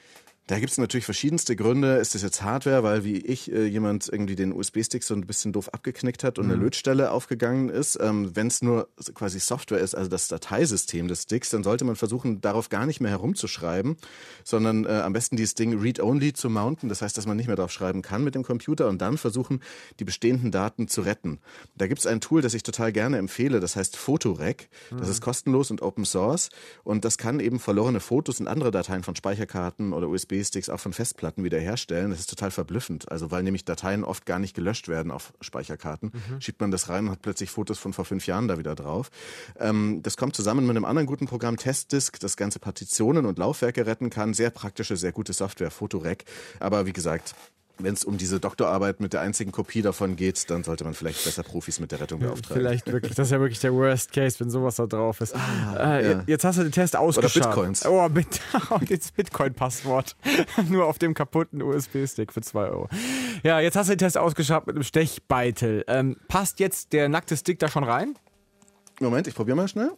Da 0.48 0.60
gibt 0.60 0.74
es 0.74 0.78
natürlich 0.78 1.06
verschiedenste 1.06 1.56
Gründe. 1.56 1.96
Ist 1.96 2.16
das 2.16 2.22
jetzt 2.22 2.42
Hardware, 2.42 2.84
weil 2.84 3.06
wie 3.06 3.18
ich 3.18 3.50
äh, 3.50 3.66
jemand 3.66 4.10
irgendwie 4.12 4.36
den 4.36 4.52
USB-Stick 4.52 5.02
so 5.02 5.14
ein 5.14 5.26
bisschen 5.26 5.54
doof 5.54 5.74
abgeknickt 5.74 6.22
hat 6.26 6.38
und 6.38 6.46
eine 6.46 6.56
Lötstelle 6.56 7.12
aufgegangen 7.12 7.70
ist? 7.70 7.98
Ähm, 8.02 8.36
Wenn 8.36 8.48
es 8.48 8.62
nur 8.62 8.90
quasi 9.14 9.40
Software 9.40 9.80
ist, 9.80 9.96
also 9.96 10.10
das 10.10 10.28
Dateisystem 10.28 11.08
des 11.08 11.24
Sticks, 11.24 11.50
dann 11.50 11.64
sollte 11.64 11.86
man 11.86 11.96
versuchen, 11.96 12.42
darauf 12.42 12.68
gar 12.68 12.86
nicht 12.86 13.00
mehr 13.00 13.12
herumzuschreiben, 13.12 13.96
sondern 14.44 14.86
äh, 14.86 14.90
am 14.90 15.14
besten 15.14 15.38
dieses 15.38 15.56
Ding 15.56 15.80
read-only 15.80 16.34
zu 16.34 16.50
mounten. 16.50 16.90
Das 16.90 17.02
heißt, 17.02 17.18
dass 17.18 17.26
man 17.26 17.38
nicht 17.38 17.48
mehr 17.48 17.56
drauf 17.56 17.72
schreiben 17.72 18.02
kann 18.02 18.26
mit 18.26 18.36
dem 18.36 18.44
Computer 18.44 18.90
und 18.90 19.02
dann 19.02 19.18
versuchen, 19.18 19.62
die 20.02 20.04
bestehenden 20.04 20.52
Daten 20.52 20.90
zu 20.90 21.02
retten. 21.02 21.40
Da 21.78 21.88
gibt 21.88 22.00
es 22.00 22.06
ein 22.06 22.20
Tool, 22.20 22.42
das 22.42 22.54
ich 22.54 22.64
total 22.64 22.92
gerne 22.92 23.18
empfehle, 23.18 23.62
das 23.62 23.78
heißt 23.78 23.96
Photorec. 23.96 24.68
Das 24.98 25.08
ist 25.08 25.22
kostenlos 25.22 25.72
und 25.72 25.82
Open 25.82 26.04
Source 26.04 26.50
und 26.84 27.06
das 27.06 27.18
kann 27.18 27.40
eben 27.40 27.60
verlorene 27.60 28.02
Fotos 28.02 28.42
und 28.42 28.50
andere 28.50 28.72
Dateien 28.72 29.04
von 29.04 29.16
Speicherkarten 29.16 29.94
oder 29.94 30.10
USB 30.10 30.33
USB-Sticks 30.34 30.70
auch 30.70 30.80
von 30.80 30.94
Festplatten 30.94 31.44
wiederherstellen. 31.44 32.12
Das 32.12 32.20
ist 32.20 32.30
total 32.30 32.52
verblüffend. 32.52 33.12
Also 33.12 33.32
weil 33.32 33.44
nämlich 33.44 33.66
Dateien 33.66 34.04
oft 34.04 34.26
gar 34.26 34.40
nicht 34.40 34.56
gelöscht 34.56 34.88
werden 34.88 35.12
auf 35.12 35.34
Speicherkarten, 35.42 36.12
schiebt 36.40 36.62
man 36.62 36.72
das 36.72 36.90
rein 36.90 37.06
und 37.06 37.12
hat 37.12 37.22
plötzlich 37.22 37.50
Fotos 37.50 37.80
von 37.80 37.94
vor 37.94 38.06
fünf 38.06 38.28
Jahren 38.28 38.48
da 38.48 38.58
wieder 38.58 38.76
drauf. 38.76 39.10
Ähm, 39.60 40.02
das 40.04 40.18
kommt 40.18 40.36
zusammen 40.36 40.66
mit 40.66 40.76
einem 40.76 40.86
anderen 40.86 41.08
guten 41.08 41.28
Programm, 41.28 41.58
Testdisk, 41.58 42.20
das 42.20 42.38
ganze 42.38 42.60
Partitionen 42.60 43.26
und 43.26 43.38
Laufwerke 43.38 43.86
retten 43.86 44.10
kann. 44.10 44.34
Sehr 44.34 44.50
praktische, 44.50 44.98
sehr 44.98 45.12
gute 45.12 45.34
Software, 45.34 45.72
Photorec. 45.72 46.26
Aber 46.60 46.86
wie 46.86 46.94
gesagt, 46.94 47.36
wenn 47.80 47.94
es 47.94 48.04
um 48.04 48.18
diese 48.18 48.40
Doktorarbeit 48.40 49.00
mit 49.00 49.14
der 49.14 49.22
einzigen 49.22 49.52
Kopie 49.52 49.82
davon 49.82 50.16
geht, 50.16 50.50
dann 50.50 50.64
sollte 50.64 50.84
man 50.84 50.94
vielleicht 50.94 51.24
besser 51.24 51.44
Profis 51.44 51.80
mit 51.80 51.92
der 51.92 52.02
Rettung 52.02 52.20
beauftragen. 52.20 52.62
Vielleicht 52.62 52.92
wirklich. 52.92 53.16
Das 53.16 53.28
ist 53.28 53.32
ja 53.32 53.40
wirklich 53.40 53.60
der 53.60 53.74
Worst 53.74 54.12
Case, 54.12 54.40
wenn 54.40 54.50
sowas 54.50 54.76
da 54.76 54.86
drauf 54.86 55.22
ist. 55.22 55.34
äh, 55.34 56.12
ja. 56.12 56.24
Jetzt 56.28 56.46
hast 56.46 56.60
du 56.60 56.64
den 56.64 56.72
Test 56.72 56.96
ausgeschaltet. 56.96 57.44
Bitcoins. 57.44 57.86
Oh, 57.86 58.08
mit, 58.10 58.28
und 58.70 58.90
jetzt 58.90 59.16
Bitcoin-Passwort. 59.16 60.16
Nur 60.70 60.86
auf 60.86 61.00
dem 61.00 61.14
kaputten 61.14 61.62
USB-Stick 61.62 62.32
für 62.32 62.42
2 62.42 62.70
Euro. 62.70 62.90
Ja, 63.44 63.60
jetzt 63.60 63.76
hast 63.76 63.88
du 63.90 63.94
den 63.94 64.00
Test 64.00 64.18
ausgeschaltet 64.18 64.68
mit 64.68 64.76
einem 64.76 64.84
Stechbeitel. 64.84 65.84
Ähm, 65.88 66.18
passt 66.28 66.60
jetzt 66.60 66.94
der 66.94 67.10
nackte 67.10 67.36
Stick 67.36 67.60
da 67.60 67.68
schon 67.68 67.84
rein? 67.84 68.16
Moment, 69.00 69.28
ich 69.28 69.34
probiere 69.34 69.58
mal 69.58 69.68
schnell. 69.68 69.92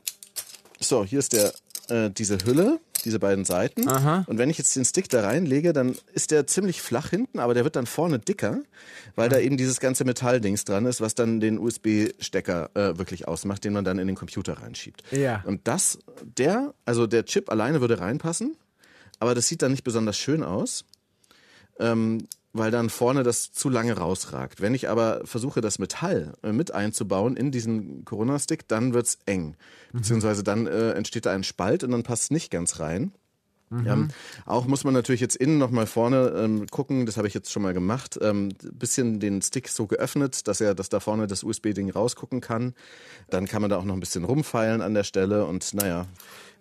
So, 0.79 1.03
hier 1.03 1.19
ist 1.19 1.33
der, 1.33 1.53
äh, 1.89 2.09
diese 2.09 2.37
Hülle, 2.45 2.79
diese 3.05 3.19
beiden 3.19 3.45
Seiten. 3.45 3.87
Aha. 3.87 4.25
Und 4.27 4.37
wenn 4.37 4.49
ich 4.49 4.57
jetzt 4.57 4.75
den 4.75 4.83
Stick 4.83 5.07
da 5.09 5.21
reinlege, 5.21 5.71
dann 5.71 5.95
ist 6.13 6.31
der 6.31 6.47
ziemlich 6.47 6.81
flach 6.81 7.09
hinten, 7.09 7.39
aber 7.39 7.53
der 7.53 7.63
wird 7.63 7.75
dann 7.75 7.85
vorne 7.85 8.19
dicker, 8.19 8.59
weil 9.15 9.29
da 9.29 9.39
eben 9.39 9.55
dieses 9.55 9.79
ganze 9.79 10.03
Metalldings 10.03 10.65
dran 10.65 10.85
ist, 10.85 10.99
was 10.99 11.15
dann 11.15 11.39
den 11.39 11.59
USB-Stecker 11.59 12.71
äh, 12.73 12.97
wirklich 12.97 13.27
ausmacht, 13.27 13.63
den 13.63 13.73
man 13.73 13.85
dann 13.85 13.99
in 13.99 14.07
den 14.07 14.15
Computer 14.15 14.53
reinschiebt. 14.61 15.03
Ja. 15.11 15.43
Und 15.45 15.61
das, 15.67 15.99
der, 16.37 16.73
also 16.83 17.07
der 17.07 17.25
Chip 17.25 17.49
alleine 17.49 17.79
würde 17.79 17.99
reinpassen, 17.99 18.57
aber 19.19 19.35
das 19.35 19.47
sieht 19.47 19.61
dann 19.61 19.71
nicht 19.71 19.83
besonders 19.83 20.17
schön 20.17 20.43
aus. 20.43 20.83
Ähm, 21.79 22.27
weil 22.55 22.71
dann 22.71 22.89
vorne 22.89 23.23
das 23.23 23.51
zu 23.51 23.69
lange 23.69 23.97
rausragt. 23.97 24.61
Wenn 24.61 24.73
ich 24.73 24.87
aber 24.87 25.21
versuche, 25.25 25.59
das 25.59 25.77
Metall 25.77 26.33
äh, 26.41 26.53
mit 26.53 26.73
einzubauen 26.73 27.35
in 27.35 27.51
diesen 27.51 28.05
Corona-Stick, 28.05 28.67
dann 28.67 28.93
wird's 28.93 29.19
eng. 29.25 29.57
Beziehungsweise 29.91 30.43
dann 30.43 30.65
äh, 30.65 30.91
entsteht 30.91 31.25
da 31.25 31.31
ein 31.31 31.43
Spalt 31.43 31.83
und 31.83 31.91
dann 31.91 32.03
passt 32.03 32.23
es 32.23 32.31
nicht 32.31 32.51
ganz 32.51 32.79
rein. 32.79 33.11
Ähm, 33.71 34.09
auch 34.45 34.67
muss 34.67 34.83
man 34.83 34.93
natürlich 34.93 35.21
jetzt 35.21 35.35
innen 35.35 35.57
nochmal 35.57 35.87
vorne 35.87 36.33
ähm, 36.37 36.67
gucken, 36.67 37.05
das 37.05 37.17
habe 37.17 37.27
ich 37.27 37.33
jetzt 37.33 37.51
schon 37.51 37.63
mal 37.63 37.73
gemacht, 37.73 38.17
ähm, 38.21 38.49
bisschen 38.71 39.19
den 39.19 39.41
Stick 39.41 39.67
so 39.69 39.87
geöffnet, 39.87 40.47
dass 40.47 40.61
er, 40.61 40.75
dass 40.75 40.89
da 40.89 40.99
vorne 40.99 41.27
das 41.27 41.43
USB-Ding 41.43 41.89
rausgucken 41.89 42.41
kann. 42.41 42.73
Dann 43.29 43.47
kann 43.47 43.61
man 43.61 43.71
da 43.71 43.77
auch 43.77 43.83
noch 43.83 43.95
ein 43.95 43.99
bisschen 43.99 44.23
rumfeilen 44.23 44.81
an 44.81 44.93
der 44.93 45.03
Stelle 45.03 45.45
und 45.45 45.73
naja, 45.73 46.05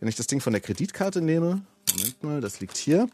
wenn 0.01 0.09
ich 0.09 0.17
das 0.17 0.27
Ding 0.27 0.41
von 0.41 0.53
der 0.53 0.61
Kreditkarte 0.61 1.21
nehme, 1.21 1.63
Moment 1.97 2.23
mal, 2.23 2.41
das 2.41 2.61
liegt 2.61 2.77
hier. 2.77 3.09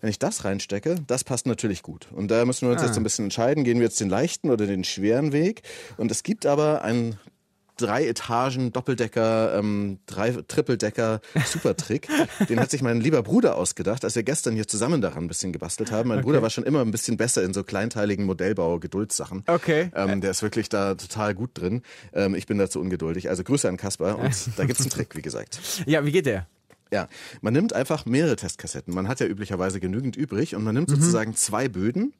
Wenn 0.00 0.08
ich 0.10 0.18
das 0.18 0.44
reinstecke, 0.44 0.96
das 1.06 1.24
passt 1.24 1.46
natürlich 1.46 1.82
gut. 1.82 2.08
Und 2.12 2.30
da 2.30 2.44
müssen 2.44 2.66
wir 2.66 2.72
uns 2.72 2.82
Ah. 2.82 2.86
jetzt 2.86 2.96
ein 2.96 3.02
bisschen 3.02 3.26
entscheiden, 3.26 3.64
gehen 3.64 3.78
wir 3.78 3.84
jetzt 3.84 4.00
den 4.00 4.08
leichten 4.08 4.50
oder 4.50 4.66
den 4.66 4.84
schweren 4.84 5.32
Weg. 5.32 5.62
Und 5.96 6.10
es 6.10 6.22
gibt 6.22 6.46
aber 6.46 6.82
einen 6.82 7.18
drei 7.76 8.06
Etagen 8.06 8.72
Doppeldecker, 8.72 9.58
ähm, 9.58 9.98
drei 10.06 10.30
Trippeldecker 10.30 11.20
Supertrick. 11.44 12.08
Den 12.48 12.60
hat 12.60 12.70
sich 12.70 12.82
mein 12.82 13.00
lieber 13.00 13.22
Bruder 13.22 13.56
ausgedacht, 13.56 14.04
als 14.04 14.14
wir 14.14 14.22
gestern 14.22 14.54
hier 14.54 14.66
zusammen 14.66 15.00
daran 15.00 15.24
ein 15.24 15.28
bisschen 15.28 15.52
gebastelt 15.52 15.90
haben. 15.90 16.08
Mein 16.08 16.22
Bruder 16.22 16.42
war 16.42 16.50
schon 16.50 16.64
immer 16.64 16.80
ein 16.80 16.90
bisschen 16.90 17.16
besser 17.16 17.42
in 17.42 17.54
so 17.54 17.64
kleinteiligen 17.64 18.24
Modellbau-Geduldssachen. 18.26 19.44
Okay. 19.46 19.90
Ähm, 19.94 20.20
der 20.20 20.30
ist 20.30 20.42
wirklich 20.42 20.68
da 20.68 20.94
total 20.94 21.34
gut 21.34 21.50
drin. 21.54 21.82
Ähm, 22.12 22.34
ich 22.34 22.46
bin 22.46 22.58
dazu 22.58 22.80
ungeduldig. 22.80 23.28
Also 23.28 23.44
Grüße 23.44 23.68
an 23.68 23.76
Kaspar 23.76 24.18
und 24.18 24.34
da 24.56 24.64
gibt's 24.64 24.82
einen 24.82 24.90
Trick, 24.90 25.16
wie 25.16 25.22
gesagt. 25.22 25.60
Ja, 25.86 26.04
wie 26.04 26.12
geht 26.12 26.26
der? 26.26 26.46
Ja, 26.92 27.08
man 27.40 27.54
nimmt 27.54 27.72
einfach 27.72 28.04
mehrere 28.04 28.36
Testkassetten. 28.36 28.94
Man 28.94 29.08
hat 29.08 29.18
ja 29.20 29.26
üblicherweise 29.26 29.80
genügend 29.80 30.14
übrig 30.14 30.54
und 30.54 30.62
man 30.62 30.74
nimmt 30.74 30.90
sozusagen 30.90 31.34
zwei 31.34 31.68
Böden 31.68 32.12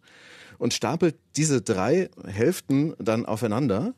und 0.56 0.72
stapelt 0.72 1.16
diese 1.36 1.60
drei 1.60 2.08
Hälften 2.26 2.94
dann 2.98 3.26
aufeinander 3.26 3.94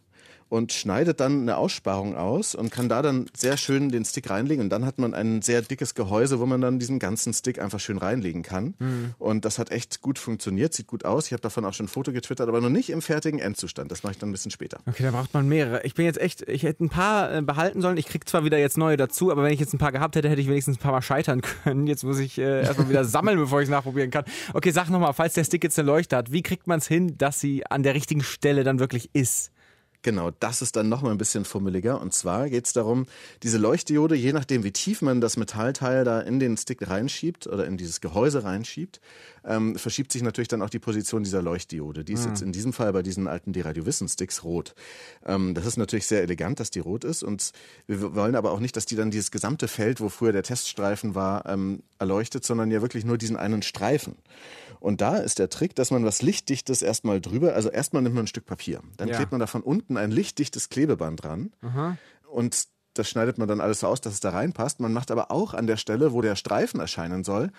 und 0.55 0.73
schneidet 0.73 1.19
dann 1.19 1.43
eine 1.43 1.57
Aussparung 1.57 2.15
aus 2.15 2.55
und 2.55 2.71
kann 2.71 2.89
da 2.89 3.03
dann 3.03 3.27
sehr 3.37 3.57
schön 3.57 3.89
den 3.89 4.05
Stick 4.05 4.31
reinlegen 4.31 4.63
und 4.63 4.71
dann 4.71 4.85
hat 4.85 4.99
man 4.99 5.13
ein 5.13 5.43
sehr 5.43 5.63
dickes 5.63 5.97
Gehäuse, 5.97 6.39
wo 6.39 6.47
man 6.47 6.61
dann 6.61 6.79
diesen 6.79 7.01
ganzen 7.01 7.33
Stick 7.33 7.61
einfach 7.61 7.81
schön 7.81 7.99
reinlegen 7.99 8.43
kann. 8.45 8.75
Und 9.19 9.45
das 9.45 9.59
hat 9.59 9.73
echt 9.73 10.01
gut 10.01 10.17
funktioniert, 10.17 10.73
sieht 10.73 10.87
gut 10.87 11.05
aus. 11.05 11.27
Ich 11.27 11.33
habe 11.33 11.41
davon 11.41 11.65
auch 11.65 11.75
schon 11.75 11.87
ein 11.87 11.89
Foto 11.89 12.13
getwittert, 12.13 12.49
aber 12.49 12.61
noch 12.61 12.69
nicht 12.69 12.91
im 12.91 13.03
fertigen 13.03 13.41
Endzustand. 13.41 13.91
Das 13.91 14.05
mache 14.05 14.13
ich 14.13 14.19
dann 14.19 14.29
ein 14.29 14.33
bisschen 14.33 14.53
später. 14.53 14.79
Okay, 14.87 15.03
da 15.03 15.11
braucht 15.11 15.35
man 15.35 15.49
mehrere. 15.49 15.83
Ich 15.83 15.95
bin 15.95 16.05
jetzt 16.05 16.21
echt, 16.21 16.49
ich 16.49 16.63
hätte 16.63 16.85
ein 16.85 16.89
paar 16.89 17.35
äh, 17.35 17.43
behalten 17.43 17.83
sollen. 17.83 17.97
Ich 17.97 18.07
krieg 18.07 18.29
zwar 18.29 18.45
wieder 18.45 18.59
jetzt 18.59 18.79
neue 18.79 18.97
dazu, 18.97 19.33
aber 19.33 19.43
wenn 19.43 19.53
ich 19.53 19.59
jetzt 19.59 19.75
ein 19.75 19.79
paar 19.79 19.91
gehabt 19.91 20.15
hätte, 20.15 20.29
hätte 20.29 20.41
ich 20.41 20.49
wenigstens 20.49 20.77
ein 20.77 20.81
paar 20.81 20.93
Mal 20.93 21.03
scheitern 21.03 21.41
können. 21.65 21.89
Jetzt 21.89 22.05
muss 22.05 22.21
ich 22.21 22.39
äh, 22.39 22.63
erstmal 22.63 22.89
wieder 22.89 23.05
sammeln, 23.05 23.39
bevor 23.39 23.61
ich 23.61 23.65
es 23.65 23.71
nachprobieren 23.71 24.13
kann. 24.13 24.25
Okay, 24.53 24.71
sag 24.71 24.89
nochmal, 24.89 25.15
falls 25.15 25.35
der 25.35 25.43
Stick 25.43 25.65
jetzt 25.65 25.79
eine 25.81 25.87
Leuchte 25.87 26.17
hat, 26.17 26.31
wie 26.31 26.43
kriegt 26.43 26.69
man 26.69 26.79
es 26.79 26.87
hin, 26.87 27.19
dass 27.19 27.41
sie 27.41 27.67
an 27.67 27.83
der 27.83 27.95
richtigen 27.95 28.23
Stelle 28.23 28.63
dann 28.63 28.79
wirklich 28.79 29.11
ist? 29.15 29.51
Genau, 30.05 30.31
das 30.39 30.61
ist 30.61 30.77
dann 30.77 30.91
nochmal 30.91 31.13
ein 31.13 31.19
bisschen 31.19 31.47
fummeliger. 31.47 31.99
Und 31.99 32.13
zwar 32.13 32.51
geht 32.51 32.67
es 32.67 32.75
darum, 32.75 33.07
diese 33.43 33.57
Leuchtdiode, 33.57 34.15
je 34.15 34.35
nachdem 34.35 34.63
wie 34.63 34.71
tief 34.71 35.01
man 35.01 35.23
das 35.23 35.39
Metallteil 35.39 36.05
da 36.05 36.21
in 36.21 36.39
den 36.39 36.59
Stick 36.59 36.87
reinschiebt 36.87 37.47
oder 37.47 37.67
in 37.67 37.79
dieses 37.79 38.03
Gehäuse 38.03 38.45
reinschiebt, 38.45 39.01
ähm, 39.47 39.77
verschiebt 39.77 40.13
sich 40.13 40.21
natürlich 40.23 40.49
dann 40.49 40.61
auch 40.61 40.69
die 40.69 40.79
Position 40.79 41.23
dieser 41.23 41.41
Leuchtdiode. 41.41 42.05
Die 42.05 42.13
ist 42.13 42.27
jetzt 42.27 42.43
in 42.43 42.53
diesem 42.53 42.75
Fall 42.75 42.93
bei 42.93 43.03
diesen 43.03 43.27
alten 43.27 43.55
D-Radio-Wissen-Sticks 43.55 44.45
rot. 44.45 44.75
Ähm, 45.25 45.55
das 45.55 45.65
ist 45.65 45.79
natürlich 45.79 46.07
sehr 46.07 46.21
elegant, 46.21 46.61
dass 46.61 46.71
die 46.71 46.81
rot 46.81 47.05
ist. 47.05 47.23
Und 47.23 47.53
wir 47.87 48.15
wollen 48.15 48.37
aber 48.37 48.53
auch 48.53 48.61
nicht, 48.61 48.77
dass 48.77 48.85
die 48.85 48.97
dann 48.97 49.11
dieses 49.11 49.31
gesamte 49.31 49.69
Feld, 49.69 50.03
wo 50.03 50.11
früher 50.11 50.33
der 50.33 50.43
Teststreifen 50.43 51.15
war, 51.15 51.47
ähm, 51.47 51.83
erleuchtet, 51.99 52.45
sondern 52.45 52.71
ja 52.71 52.83
wirklich 52.83 53.07
nur 53.07 53.17
diesen 53.17 53.39
einen 53.39 53.63
Streifen. 53.63 54.17
Und 54.81 55.01
da 55.01 55.17
ist 55.17 55.39
der 55.39 55.49
Trick, 55.49 55.75
dass 55.75 55.91
man 55.91 56.05
was 56.05 56.21
Lichtdichtes 56.21 56.83
erstmal 56.83 57.19
drüber, 57.19 57.55
also 57.55 57.71
erstmal 57.71 58.03
nimmt 58.03 58.17
man 58.17 58.25
ein 58.25 58.29
Stück 58.29 58.45
Papier. 58.45 58.83
Dann 58.99 59.09
Ja. 59.09 59.17
klebt 59.17 59.33
man 59.33 59.41
da 59.41 59.47
von 59.47 59.63
unten 59.63 59.94
ein 59.97 60.11
lichtdichtes 60.11 60.69
Klebeband 60.69 61.23
dran. 61.23 61.53
Und 62.31 62.69
das 62.95 63.09
schneidet 63.09 63.39
man 63.39 63.49
dann 63.49 63.61
alles 63.61 63.81
so 63.81 63.89
aus, 63.89 64.01
dass 64.01 64.15
es 64.15 64.21
da 64.21 64.31
reinpasst. 64.31 64.81
Man 64.81 64.93
macht 64.93 65.11
aber 65.11 65.31
auch 65.31 65.55
an 65.55 65.67
der 65.67 65.77
Stelle, 65.77 66.13
wo 66.13 66.23
der 66.23 66.37
Streifen 66.37 66.81
erscheinen 66.81 67.25
soll, 67.25 67.51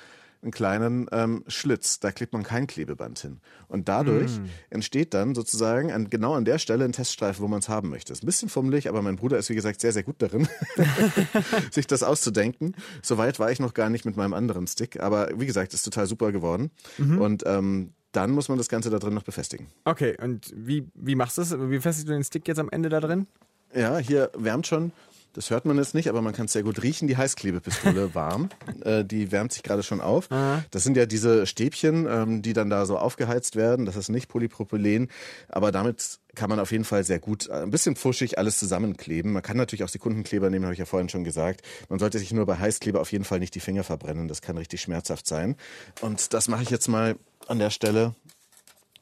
einen 0.42 0.52
kleinen 0.52 1.08
ähm, 1.12 1.44
Schlitz. 1.48 2.00
Da 2.00 2.12
klebt 2.12 2.32
man 2.34 2.44
kein 2.44 2.68
Klebeband 2.68 3.20
hin. 3.20 3.42
Und 3.68 3.90
dadurch 3.90 4.40
entsteht 4.70 5.14
dann 5.14 5.36
sozusagen 5.36 5.92
an, 5.92 6.10
genau 6.10 6.36
an 6.36 6.46
der 6.46 6.60
Stelle 6.60 6.86
ein 6.86 6.94
Teststreifen, 6.94 7.44
wo 7.44 7.48
man 7.48 7.60
es 7.60 7.70
haben 7.70 7.90
möchte. 7.90 8.14
Ist 8.14 8.24
ein 8.24 8.28
bisschen 8.28 8.50
fummelig, 8.50 8.88
aber 8.88 9.02
mein 9.02 9.16
Bruder 9.16 9.38
ist, 9.38 9.50
wie 9.50 9.56
gesagt, 9.56 9.82
sehr, 9.82 9.92
sehr 9.92 10.04
gut 10.04 10.18
darin, 10.20 10.48
sich 11.72 11.88
das 11.88 12.04
auszudenken. 12.04 12.76
Soweit 13.02 13.40
war 13.40 13.52
ich 13.52 13.60
noch 13.60 13.74
gar 13.74 13.90
nicht 13.90 14.06
mit 14.06 14.16
meinem 14.16 14.34
anderen 14.34 14.68
Stick. 14.68 15.02
Aber 15.02 15.30
wie 15.38 15.46
gesagt, 15.46 15.74
ist 15.74 15.84
total 15.84 16.08
super 16.08 16.32
geworden. 16.32 16.72
Und 17.20 17.44
ähm, 17.46 17.94
dann 18.16 18.32
muss 18.32 18.50
man 18.50 18.58
das 18.58 18.70
Ganze 18.70 18.90
da 18.90 19.00
drin 19.00 19.14
noch 19.14 19.24
befestigen. 19.24 19.68
Okay, 19.84 20.16
und 20.22 20.52
wie, 20.56 20.88
wie 20.94 21.16
machst 21.16 21.38
du 21.38 21.42
das? 21.42 21.52
Wie 21.54 21.76
befestigst 21.76 22.10
du 22.10 22.14
den 22.14 22.24
Stick 22.24 22.48
jetzt 22.48 22.60
am 22.60 22.70
Ende 22.70 22.90
da 22.90 23.00
drin? 23.00 23.28
Ja, 23.74 23.98
hier 23.98 24.32
wärmt 24.36 24.68
schon. 24.68 24.92
Das 25.36 25.50
hört 25.50 25.66
man 25.66 25.78
jetzt 25.78 25.94
nicht, 25.94 26.08
aber 26.08 26.22
man 26.22 26.34
kann 26.34 26.46
es 26.46 26.54
sehr 26.54 26.64
gut 26.64 26.82
riechen. 26.82 27.10
Die 27.10 27.18
Heißklebepistole 27.18 28.16
warm. 28.16 28.48
Äh, 28.86 29.04
die 29.04 29.34
wärmt 29.34 29.52
sich 29.52 29.64
gerade 29.64 29.84
schon 29.84 30.00
auf. 30.00 30.30
Das 30.72 30.84
sind 30.84 30.96
ja 30.96 31.06
diese 31.06 31.46
Stäbchen, 31.46 32.08
ähm, 32.10 32.42
die 32.42 32.54
dann 32.54 32.70
da 32.70 32.86
so 32.86 32.98
aufgeheizt 32.98 33.58
werden. 33.58 33.86
Das 33.86 33.98
ist 33.98 34.08
nicht 34.08 34.30
Polypropylen, 34.30 35.10
aber 35.50 35.74
damit 35.74 36.20
kann 36.36 36.50
man 36.50 36.60
auf 36.60 36.72
jeden 36.72 36.86
Fall 36.86 37.04
sehr 37.04 37.20
gut, 37.20 37.50
äh, 37.50 37.64
ein 37.64 37.70
bisschen 37.70 37.98
pfuschig 37.98 38.38
alles 38.38 38.58
zusammenkleben. 38.58 39.34
Man 39.34 39.44
kann 39.44 39.58
natürlich 39.58 39.84
auch 39.84 39.90
Sekundenkleber 39.90 40.50
nehmen, 40.50 40.64
habe 40.64 40.74
ich 40.74 40.80
ja 40.80 40.86
vorhin 40.86 41.10
schon 41.10 41.26
gesagt. 41.26 41.64
Man 41.90 42.00
sollte 42.00 42.18
sich 42.18 42.32
nur 42.32 42.46
bei 42.46 42.58
Heißkleber 42.58 43.02
auf 43.02 43.12
jeden 43.12 43.26
Fall 43.26 43.40
nicht 43.40 43.56
die 43.56 43.60
Finger 43.60 43.84
verbrennen. 43.84 44.30
Das 44.30 44.42
kann 44.42 44.58
richtig 44.58 44.82
schmerzhaft 44.82 45.28
sein. 45.28 45.58
Und 46.00 46.34
das 46.34 46.48
mache 46.48 46.64
ich 46.64 46.70
jetzt 46.70 46.88
mal 46.88 47.18
an 47.48 47.60
der 47.60 47.72
Stelle. 47.72 48.16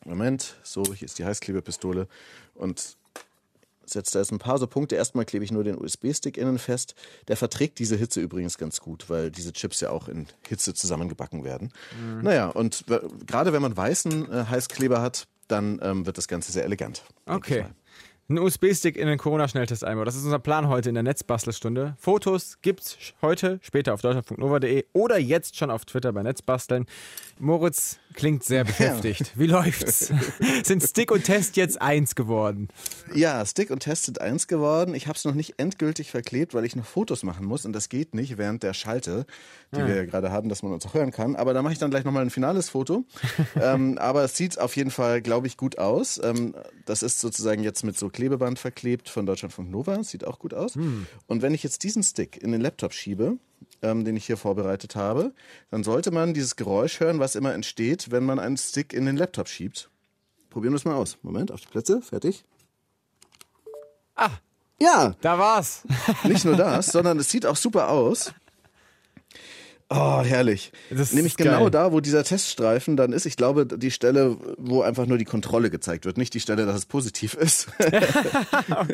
Moment, 0.03 0.55
so, 0.63 0.83
hier 0.93 1.05
ist 1.05 1.19
die 1.19 1.25
Heißklebepistole 1.25 2.07
und 2.55 2.97
setze 3.85 4.13
da 4.13 4.19
jetzt 4.19 4.31
ein 4.31 4.39
paar 4.39 4.57
so 4.57 4.67
Punkte. 4.67 4.95
Erstmal 4.95 5.25
klebe 5.25 5.45
ich 5.45 5.51
nur 5.51 5.63
den 5.63 5.77
USB-Stick 5.77 6.37
innen 6.37 6.59
fest. 6.59 6.95
Der 7.27 7.37
verträgt 7.37 7.79
diese 7.79 7.95
Hitze 7.95 8.21
übrigens 8.21 8.57
ganz 8.57 8.79
gut, 8.79 9.09
weil 9.09 9.31
diese 9.31 9.53
Chips 9.53 9.81
ja 9.81 9.89
auch 9.89 10.07
in 10.07 10.27
Hitze 10.47 10.73
zusammengebacken 10.73 11.43
werden. 11.43 11.71
Naja, 12.23 12.49
und 12.49 12.85
gerade 13.25 13.53
wenn 13.53 13.61
man 13.61 13.75
weißen 13.75 14.31
äh, 14.31 14.45
Heißkleber 14.49 15.01
hat, 15.01 15.27
dann 15.47 15.79
ähm, 15.83 16.05
wird 16.05 16.17
das 16.17 16.27
Ganze 16.27 16.51
sehr 16.51 16.63
elegant. 16.63 17.03
Okay. 17.25 17.65
Mal. 18.33 18.41
Ein 18.41 18.45
USB-Stick 18.45 18.97
in 18.97 19.07
den 19.07 19.17
Corona-Schnelltest 19.17 19.83
einbauen. 19.83 20.05
Das 20.05 20.15
ist 20.15 20.23
unser 20.23 20.39
Plan 20.39 20.67
heute 20.67 20.89
in 20.89 20.95
der 20.95 21.03
Netzbastelstunde. 21.03 21.95
Fotos 21.97 22.57
gibt's 22.61 22.97
heute, 23.21 23.59
später 23.61 23.93
auf 23.93 24.01
deutschland.nova.de 24.01 24.85
oder 24.93 25.17
jetzt 25.17 25.55
schon 25.55 25.71
auf 25.71 25.85
Twitter 25.85 26.11
bei 26.13 26.23
Netzbasteln. 26.23 26.85
Moritz 27.39 27.99
klingt 28.13 28.43
sehr 28.43 28.63
beschäftigt. 28.63 29.33
Wie 29.35 29.47
läuft's? 29.47 30.11
Sind 30.63 30.83
Stick 30.83 31.11
und 31.11 31.23
Test 31.23 31.57
jetzt 31.57 31.81
eins 31.81 32.15
geworden? 32.15 32.69
Ja, 33.13 33.45
Stick 33.45 33.71
und 33.71 33.79
Test 33.79 34.05
sind 34.05 34.21
eins 34.21 34.47
geworden. 34.47 34.93
Ich 34.95 35.07
habe 35.07 35.17
es 35.17 35.25
noch 35.25 35.33
nicht 35.33 35.55
endgültig 35.57 36.11
verklebt, 36.11 36.53
weil 36.53 36.65
ich 36.65 36.75
noch 36.75 36.85
Fotos 36.85 37.23
machen 37.23 37.45
muss 37.45 37.65
und 37.65 37.73
das 37.73 37.89
geht 37.89 38.13
nicht 38.13 38.37
während 38.37 38.63
der 38.63 38.73
Schalte, 38.73 39.25
die 39.71 39.79
wir 39.79 39.95
ja 39.95 40.05
gerade 40.05 40.31
haben, 40.31 40.49
dass 40.49 40.61
man 40.61 40.71
uns 40.71 40.85
auch 40.85 40.93
hören 40.93 41.11
kann. 41.11 41.35
Aber 41.35 41.53
da 41.53 41.61
mache 41.61 41.73
ich 41.73 41.79
dann 41.79 41.89
gleich 41.89 42.03
nochmal 42.03 42.23
ein 42.23 42.29
finales 42.29 42.69
Foto. 42.69 43.03
ähm, 43.61 43.97
aber 43.97 44.23
es 44.23 44.37
sieht 44.37 44.59
auf 44.59 44.75
jeden 44.75 44.91
Fall, 44.91 45.21
glaube 45.21 45.47
ich, 45.47 45.57
gut 45.57 45.79
aus. 45.79 46.21
Ähm, 46.23 46.53
das 46.85 47.03
ist 47.03 47.19
sozusagen 47.19 47.63
jetzt 47.63 47.83
mit 47.83 47.97
so 47.97 48.09
Klebeband 48.23 48.57
verklebt 48.57 49.09
von 49.09 49.25
Deutschlandfunk 49.25 49.69
Nova. 49.69 50.01
Sieht 50.01 50.23
auch 50.25 50.39
gut 50.39 50.53
aus. 50.53 50.77
Und 50.77 51.41
wenn 51.41 51.53
ich 51.53 51.62
jetzt 51.62 51.83
diesen 51.83 52.03
Stick 52.03 52.38
in 52.41 52.53
den 52.53 52.62
Laptop 52.62 52.93
schiebe, 52.93 53.38
ähm, 53.81 54.05
den 54.05 54.15
ich 54.15 54.25
hier 54.25 54.38
vorbereitet 54.38 54.95
habe, 54.95 55.33
dann 55.71 55.83
sollte 55.83 56.12
man 56.12 56.33
dieses 56.33 56.55
Geräusch 56.55 57.01
hören, 57.01 57.19
was 57.19 57.36
immer 57.36 57.53
entsteht, 57.53 58.12
wenn 58.12 58.23
man 58.23 58.39
einen 58.39 58.55
Stick 58.55 58.93
in 58.93 59.05
den 59.05 59.17
Laptop 59.17 59.49
schiebt. 59.49 59.89
Probieren 60.51 60.71
wir 60.71 60.77
es 60.77 60.86
mal 60.86 60.95
aus. 60.95 61.17
Moment, 61.21 61.51
auf 61.51 61.59
die 61.59 61.67
Plätze, 61.67 62.01
fertig. 62.01 62.45
Ah, 64.15 64.29
Ja, 64.79 65.15
da 65.19 65.38
war's. 65.38 65.83
nicht 66.23 66.45
nur 66.45 66.55
das, 66.55 66.88
sondern 66.93 67.19
es 67.19 67.29
sieht 67.29 67.45
auch 67.45 67.57
super 67.57 67.89
aus. 67.89 68.33
Oh, 69.89 70.21
herrlich. 70.23 70.71
Das 70.89 71.13
Nämlich 71.13 71.37
genau 71.37 71.61
geil. 71.63 71.71
da, 71.71 71.91
wo 71.91 71.99
dieser 71.99 72.23
Teststreifen 72.23 72.97
dann 72.97 73.13
ist. 73.13 73.25
Ich 73.25 73.37
glaube, 73.37 73.65
die 73.67 73.91
Stelle, 73.91 74.37
wo 74.57 74.81
einfach 74.81 75.05
nur 75.05 75.17
die 75.19 75.25
Kontrolle 75.25 75.69
gezeigt 75.69 76.05
wird, 76.05 76.17
nicht 76.17 76.33
die 76.33 76.39
Stelle, 76.39 76.65
dass 76.65 76.75
es 76.77 76.85
positiv 76.85 77.33
ist. 77.35 77.67
Oh 78.69 78.85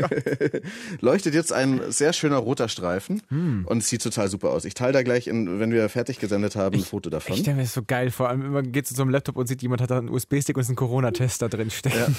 Leuchtet 1.01 1.33
jetzt 1.33 1.53
ein 1.53 1.81
sehr 1.91 2.13
schöner 2.13 2.37
roter 2.37 2.67
Streifen 2.69 3.21
Hm. 3.29 3.65
und 3.67 3.79
es 3.79 3.89
sieht 3.89 4.01
total 4.03 4.27
super 4.29 4.49
aus. 4.49 4.65
Ich 4.65 4.73
teile 4.73 4.93
da 4.93 5.03
gleich, 5.03 5.27
in, 5.27 5.59
wenn 5.59 5.71
wir 5.71 5.87
fertig 5.89 6.19
gesendet 6.19 6.55
haben, 6.55 6.75
ein 6.75 6.83
Foto 6.83 7.09
davon. 7.09 7.33
Ich 7.35 7.41
stelle 7.41 7.57
mir 7.57 7.63
das 7.63 7.73
so 7.73 7.83
geil 7.83 8.11
vor. 8.11 8.29
allem 8.29 8.43
immer 8.43 8.61
geht 8.63 8.87
zu 8.87 8.93
so 8.95 9.01
einem 9.03 9.11
Laptop 9.11 9.37
und 9.37 9.47
sieht, 9.47 9.61
jemand 9.61 9.81
hat 9.81 9.91
da 9.91 9.97
einen 9.97 10.09
USB-Stick 10.09 10.55
und 10.57 10.61
ist 10.61 10.69
ein 10.69 10.75
Corona-Test 10.75 11.41
da 11.41 11.47
drin 11.49 11.69
stecken. 11.69 12.15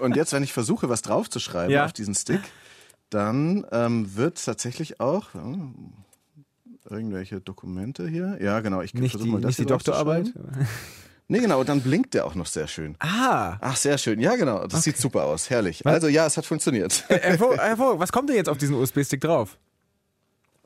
Und 0.00 0.16
jetzt, 0.16 0.32
wenn 0.32 0.42
ich 0.42 0.52
versuche, 0.52 0.88
was 0.88 1.02
draufzuschreiben 1.02 1.70
Ja. 1.72 1.84
auf 1.84 1.92
diesen 1.92 2.14
Stick, 2.14 2.40
dann 3.10 3.64
ähm, 3.72 4.16
wird 4.16 4.44
tatsächlich 4.44 5.00
auch, 5.00 5.28
irgendwelche 6.90 7.40
Dokumente 7.40 8.08
hier. 8.08 8.38
Ja, 8.40 8.60
genau. 8.60 8.82
Ich 8.82 8.94
nicht 8.94 9.18
die, 9.20 9.28
mal 9.28 9.40
das 9.40 9.50
nicht 9.50 9.60
die 9.60 9.66
Doktorarbeit. 9.66 10.32
Nee, 11.28 11.40
genau, 11.40 11.58
und 11.58 11.68
dann 11.68 11.80
blinkt 11.80 12.14
der 12.14 12.24
auch 12.24 12.36
noch 12.36 12.46
sehr 12.46 12.68
schön. 12.68 12.94
Ah, 13.00 13.56
Ach, 13.60 13.74
sehr 13.74 13.98
schön. 13.98 14.20
Ja, 14.20 14.36
genau. 14.36 14.64
Das 14.68 14.84
sieht 14.84 14.96
super 14.96 15.24
aus. 15.24 15.50
Herrlich. 15.50 15.84
Also 15.84 16.06
ja, 16.06 16.24
es 16.24 16.36
hat 16.36 16.46
funktioniert. 16.46 17.04
Herr 17.08 17.36
Vogel, 17.36 17.98
was 17.98 18.12
kommt 18.12 18.28
denn 18.28 18.36
jetzt 18.36 18.48
auf 18.48 18.58
diesen 18.58 18.76
USB-Stick 18.76 19.20
drauf? 19.20 19.58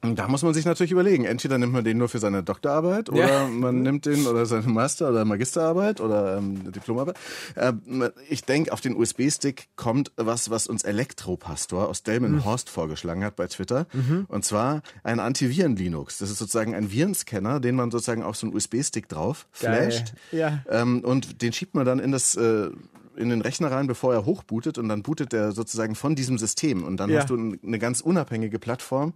Da 0.03 0.29
muss 0.29 0.43
man 0.43 0.55
sich 0.55 0.65
natürlich 0.65 0.93
überlegen. 0.93 1.25
Entweder 1.25 1.59
nimmt 1.59 1.75
man 1.75 1.85
den 1.85 1.99
nur 1.99 2.09
für 2.09 2.19
seine 2.19 2.43
Doktorarbeit 2.43 3.11
oder 3.11 3.29
Ja. 3.43 3.47
man 3.49 3.83
nimmt 3.83 4.07
den 4.07 4.27
oder 4.27 4.47
seine 4.47 4.67
Master- 4.67 5.11
oder 5.11 5.25
Magisterarbeit 5.27 6.01
oder 6.01 6.39
ähm, 6.39 6.73
Diplomarbeit. 6.73 7.17
Ähm, 7.57 8.09
ich 8.29 8.43
denke, 8.45 8.73
auf 8.73 8.81
den 8.81 8.97
USB-Stick 8.97 9.69
kommt 9.77 10.13
was, 10.17 10.49
was 10.49 10.67
uns 10.69 10.85
Elektropastor 10.85 11.89
aus 11.89 12.03
Delmenhorst 12.03 12.71
vorgeschlagen 12.71 13.23
hat 13.25 13.37
bei 13.37 13.47
Twitter. 13.47 13.87
Und 14.29 14.45
zwar 14.45 14.81
ein 15.03 15.21
Antiviren-Linux. 15.21 16.19
Das 16.19 16.31
ist 16.31 16.39
sozusagen 16.39 16.75
ein 16.75 16.91
Virenscanner, 16.91 17.61
den 17.61 17.75
man 17.77 17.91
sozusagen 17.91 18.23
auf 18.23 18.37
so 18.37 18.47
einen 18.47 18.57
USB-Stick 18.57 19.09
drauf 19.09 19.47
Geil. 19.61 19.91
flasht. 19.91 20.15
Ja. 20.33 20.65
Ähm, 20.71 21.01
und 21.05 21.43
den 21.43 21.53
schiebt 21.53 21.75
man 21.75 21.85
dann 21.85 21.99
in 21.99 22.11
das 22.13 22.37
äh, 22.37 22.71
in 23.17 23.29
den 23.29 23.41
Rechner 23.41 23.71
rein, 23.71 23.87
bevor 23.87 24.13
er 24.15 24.25
hochbootet 24.25 24.79
und 24.79 24.89
dann 24.89 25.03
bootet 25.03 25.33
er 25.35 25.53
sozusagen 25.53 25.95
von 25.95 26.15
diesem 26.15 26.39
System 26.39 26.85
und 26.85 26.97
dann 26.99 27.11
Ja. 27.11 27.21
hast 27.21 27.31
du 27.31 27.37
ein- 27.37 27.59
eine 27.65 27.79
ganz 27.79 28.01
unabhängige 28.01 28.59
Plattform, 28.59 29.15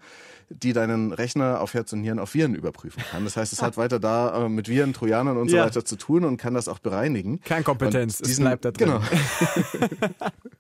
die 0.51 0.73
deinen 0.73 1.13
Rechner 1.13 1.61
auf 1.61 1.75
Herz 1.75 1.93
und 1.93 2.01
Nieren 2.03 2.19
auf 2.19 2.35
Viren 2.35 2.55
überprüfen 2.55 3.03
kann. 3.11 3.25
Das 3.25 3.37
heißt, 3.37 3.53
es 3.53 3.63
hat 3.63 3.77
weiter 3.77 3.99
da 4.01 4.45
äh, 4.45 4.49
mit 4.49 4.69
Viren, 4.69 4.93
Trojanern 4.93 5.37
und 5.39 5.49
so 5.49 5.57
Ja. 5.57 5.65
weiter 5.65 5.85
zu 5.85 5.97
tun 5.97 6.25
und 6.25 6.37
kann 6.37 6.55
das 6.55 6.69
auch 6.69 6.81
bereinigen. 6.81 7.41
Kernkompetenz, 7.41 8.21
Und 8.21 8.29
es 8.29 8.39
bleibt 8.39 8.65
da 8.65 8.71
drin. 8.73 8.89
Genau. 8.89 9.01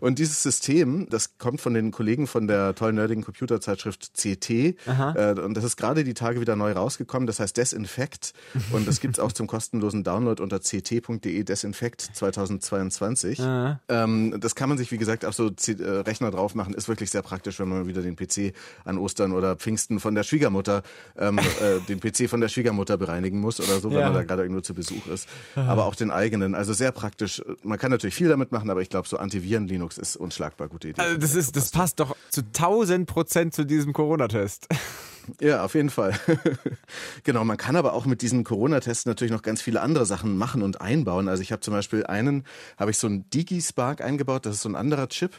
Und 0.00 0.18
dieses 0.18 0.42
System, 0.42 1.06
das 1.10 1.38
kommt 1.38 1.60
von 1.60 1.74
den 1.74 1.90
Kollegen 1.90 2.26
von 2.26 2.46
der 2.46 2.74
tollen 2.74 2.96
nerdigen 2.96 3.24
Computerzeitschrift 3.24 4.12
CT. 4.16 4.50
Äh, 4.50 5.34
und 5.40 5.54
das 5.54 5.64
ist 5.64 5.76
gerade 5.76 6.04
die 6.04 6.14
Tage 6.14 6.40
wieder 6.40 6.56
neu 6.56 6.72
rausgekommen. 6.72 7.26
Das 7.26 7.40
heißt 7.40 7.56
Desinfect. 7.56 8.32
Und 8.72 8.86
das 8.88 9.00
gibt's 9.00 9.18
auch 9.18 9.32
zum 9.32 9.46
kostenlosen 9.46 10.04
Download 10.04 10.42
unter 10.42 10.60
ct.de 10.60 11.42
Desinfect 11.44 12.00
2022. 12.14 13.38
Ähm, 13.88 14.36
das 14.40 14.54
kann 14.54 14.68
man 14.68 14.78
sich, 14.78 14.90
wie 14.92 14.98
gesagt, 14.98 15.24
auf 15.24 15.34
so 15.34 15.50
C 15.50 15.72
äh, 15.72 16.00
Rechner 16.00 16.30
drauf 16.30 16.54
machen. 16.54 16.74
Ist 16.74 16.88
wirklich 16.88 17.10
sehr 17.10 17.22
praktisch, 17.22 17.58
wenn 17.58 17.68
man 17.68 17.86
wieder 17.86 18.02
den 18.02 18.16
PC 18.16 18.54
an 18.84 18.98
Ostern 18.98 19.32
oder 19.32 19.56
Pfingsten 19.56 20.00
von 20.00 20.14
der 20.14 20.22
Schwiegermutter, 20.22 20.82
ähm, 21.18 21.38
äh, 21.60 21.80
den 21.88 22.00
PC 22.00 22.28
von 22.28 22.40
der 22.40 22.48
Schwiegermutter 22.48 22.96
bereinigen 22.96 23.40
muss 23.40 23.60
oder 23.60 23.80
so, 23.80 23.90
wenn 23.90 23.98
Ja. 23.98 24.06
man 24.06 24.14
da 24.14 24.22
gerade 24.24 24.42
irgendwo 24.42 24.60
zu 24.60 24.74
Besuch 24.74 25.06
ist. 25.06 25.28
Aber 25.54 25.84
auch 25.86 25.94
den 25.94 26.10
eigenen. 26.10 26.54
Also 26.54 26.72
sehr 26.72 26.92
praktisch. 26.92 27.42
Man 27.62 27.78
kann 27.78 27.90
natürlich 27.90 28.14
viel 28.14 28.28
damit 28.28 28.52
machen, 28.52 28.70
aber 28.70 28.80
ich 28.82 28.88
glaube, 28.90 29.08
so 29.08 29.18
Antiviren-Linux 29.56 29.98
ist 29.98 30.16
unschlagbar 30.16 30.68
gute 30.68 30.88
Idee. 30.88 31.00
Also 31.00 31.18
das 31.18 31.34
ist, 31.34 31.56
das 31.56 31.70
passt 31.70 32.00
doch 32.00 32.16
zu 32.30 32.42
1000 32.42 33.06
Prozent 33.06 33.54
zu 33.54 33.64
diesem 33.64 33.92
Corona-Test. 33.92 34.68
Ja, 35.40 35.64
auf 35.64 35.74
jeden 35.74 35.90
Fall. 35.90 36.18
genau, 37.24 37.44
man 37.44 37.56
kann 37.56 37.76
aber 37.76 37.92
auch 37.92 38.06
mit 38.06 38.22
diesen 38.22 38.44
Corona-Tests 38.44 39.06
natürlich 39.06 39.32
noch 39.32 39.42
ganz 39.42 39.62
viele 39.62 39.80
andere 39.80 40.06
Sachen 40.06 40.36
machen 40.36 40.62
und 40.62 40.80
einbauen. 40.80 41.28
Also 41.28 41.42
ich 41.42 41.52
habe 41.52 41.60
zum 41.60 41.72
Beispiel 41.72 42.04
einen, 42.06 42.44
habe 42.78 42.90
ich 42.90 42.98
so 42.98 43.06
einen 43.06 43.28
Digi-Spark 43.30 44.00
eingebaut, 44.00 44.46
das 44.46 44.56
ist 44.56 44.62
so 44.62 44.68
ein 44.68 44.76
anderer 44.76 45.08
Chip, 45.08 45.32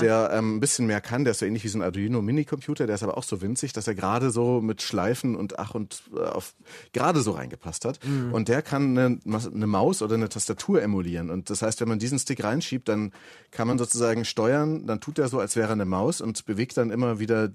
der 0.00 0.30
ähm, 0.32 0.56
ein 0.56 0.60
bisschen 0.60 0.86
mehr 0.86 1.00
kann, 1.00 1.24
der 1.24 1.32
ist 1.32 1.40
so 1.40 1.46
ähnlich 1.46 1.64
wie 1.64 1.68
so 1.68 1.78
ein 1.78 1.82
Arduino 1.82 2.22
Mini-Computer, 2.22 2.86
der 2.86 2.94
ist 2.94 3.02
aber 3.02 3.16
auch 3.16 3.24
so 3.24 3.40
winzig, 3.42 3.72
dass 3.72 3.86
er 3.86 3.94
gerade 3.94 4.30
so 4.30 4.60
mit 4.60 4.82
Schleifen 4.82 5.36
und 5.36 5.58
ach 5.58 5.74
und 5.74 6.02
äh, 6.14 6.20
auf 6.20 6.54
gerade 6.92 7.20
so 7.20 7.32
reingepasst 7.32 7.84
hat. 7.84 7.98
Und 8.32 8.48
der 8.48 8.62
kann 8.62 8.98
eine, 8.98 9.18
eine 9.24 9.66
Maus 9.66 10.02
oder 10.02 10.14
eine 10.14 10.28
Tastatur 10.28 10.82
emulieren. 10.82 11.30
Und 11.30 11.50
das 11.50 11.62
heißt, 11.62 11.80
wenn 11.80 11.88
man 11.88 11.98
diesen 11.98 12.18
Stick 12.18 12.42
reinschiebt, 12.44 12.88
dann 12.88 13.12
kann 13.50 13.68
man 13.68 13.78
sozusagen 13.78 14.24
steuern, 14.24 14.86
dann 14.86 15.00
tut 15.00 15.18
er 15.18 15.28
so, 15.28 15.40
als 15.40 15.56
wäre 15.56 15.68
er 15.68 15.72
eine 15.72 15.84
Maus 15.84 16.20
und 16.20 16.44
bewegt 16.46 16.76
dann 16.76 16.90
immer 16.90 17.18
wieder 17.18 17.50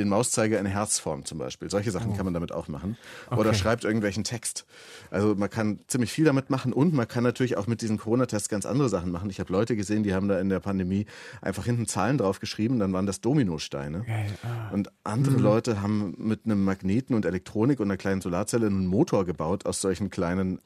den 0.00 0.08
Mauszeiger 0.08 0.58
in 0.58 0.66
Herzform 0.66 1.24
zum 1.24 1.38
Beispiel. 1.38 1.70
Solche 1.70 1.90
Sachen 1.90 2.16
kann 2.16 2.24
man 2.24 2.34
damit 2.34 2.52
auch 2.52 2.68
machen. 2.68 2.96
Oder 3.30 3.54
schreibt 3.54 3.84
irgendwelchen 3.84 4.24
Text. 4.24 4.66
Also 5.10 5.34
man 5.34 5.50
kann 5.50 5.80
ziemlich 5.86 6.12
viel 6.12 6.24
damit 6.24 6.50
machen 6.50 6.72
und 6.72 6.92
man 6.92 7.06
kann 7.06 7.22
natürlich 7.22 7.56
auch 7.56 7.66
mit 7.66 7.82
diesem 7.82 7.98
Corona-Test 7.98 8.48
ganz 8.48 8.66
andere 8.66 8.88
Sachen 8.88 9.12
machen. 9.12 9.30
Ich 9.30 9.40
habe 9.40 9.52
Leute 9.52 9.76
gesehen, 9.76 10.02
die 10.02 10.14
haben 10.14 10.28
da 10.28 10.40
in 10.40 10.48
der 10.48 10.60
Pandemie 10.60 11.06
einfach 11.42 11.64
hinten 11.64 11.86
Zahlen 11.86 12.18
drauf 12.18 12.40
geschrieben, 12.40 12.78
dann 12.78 12.92
waren 12.92 13.06
das 13.06 13.20
Dominosteine. 13.20 14.04
Und 14.72 14.90
andere 15.04 15.36
Leute 15.36 15.82
haben 15.82 16.14
mit 16.18 16.44
einem 16.44 16.64
Magneten 16.64 17.14
und 17.14 17.24
Elektronik 17.26 17.80
und 17.80 17.86
einer 17.86 17.98
kleinen 17.98 18.20
Solarzelle 18.20 18.66
einen 18.66 18.86
Motor 18.86 19.24
gebaut 19.24 19.66
aus 19.66 19.80
solchen 19.80 20.10
kleinen 20.10 20.60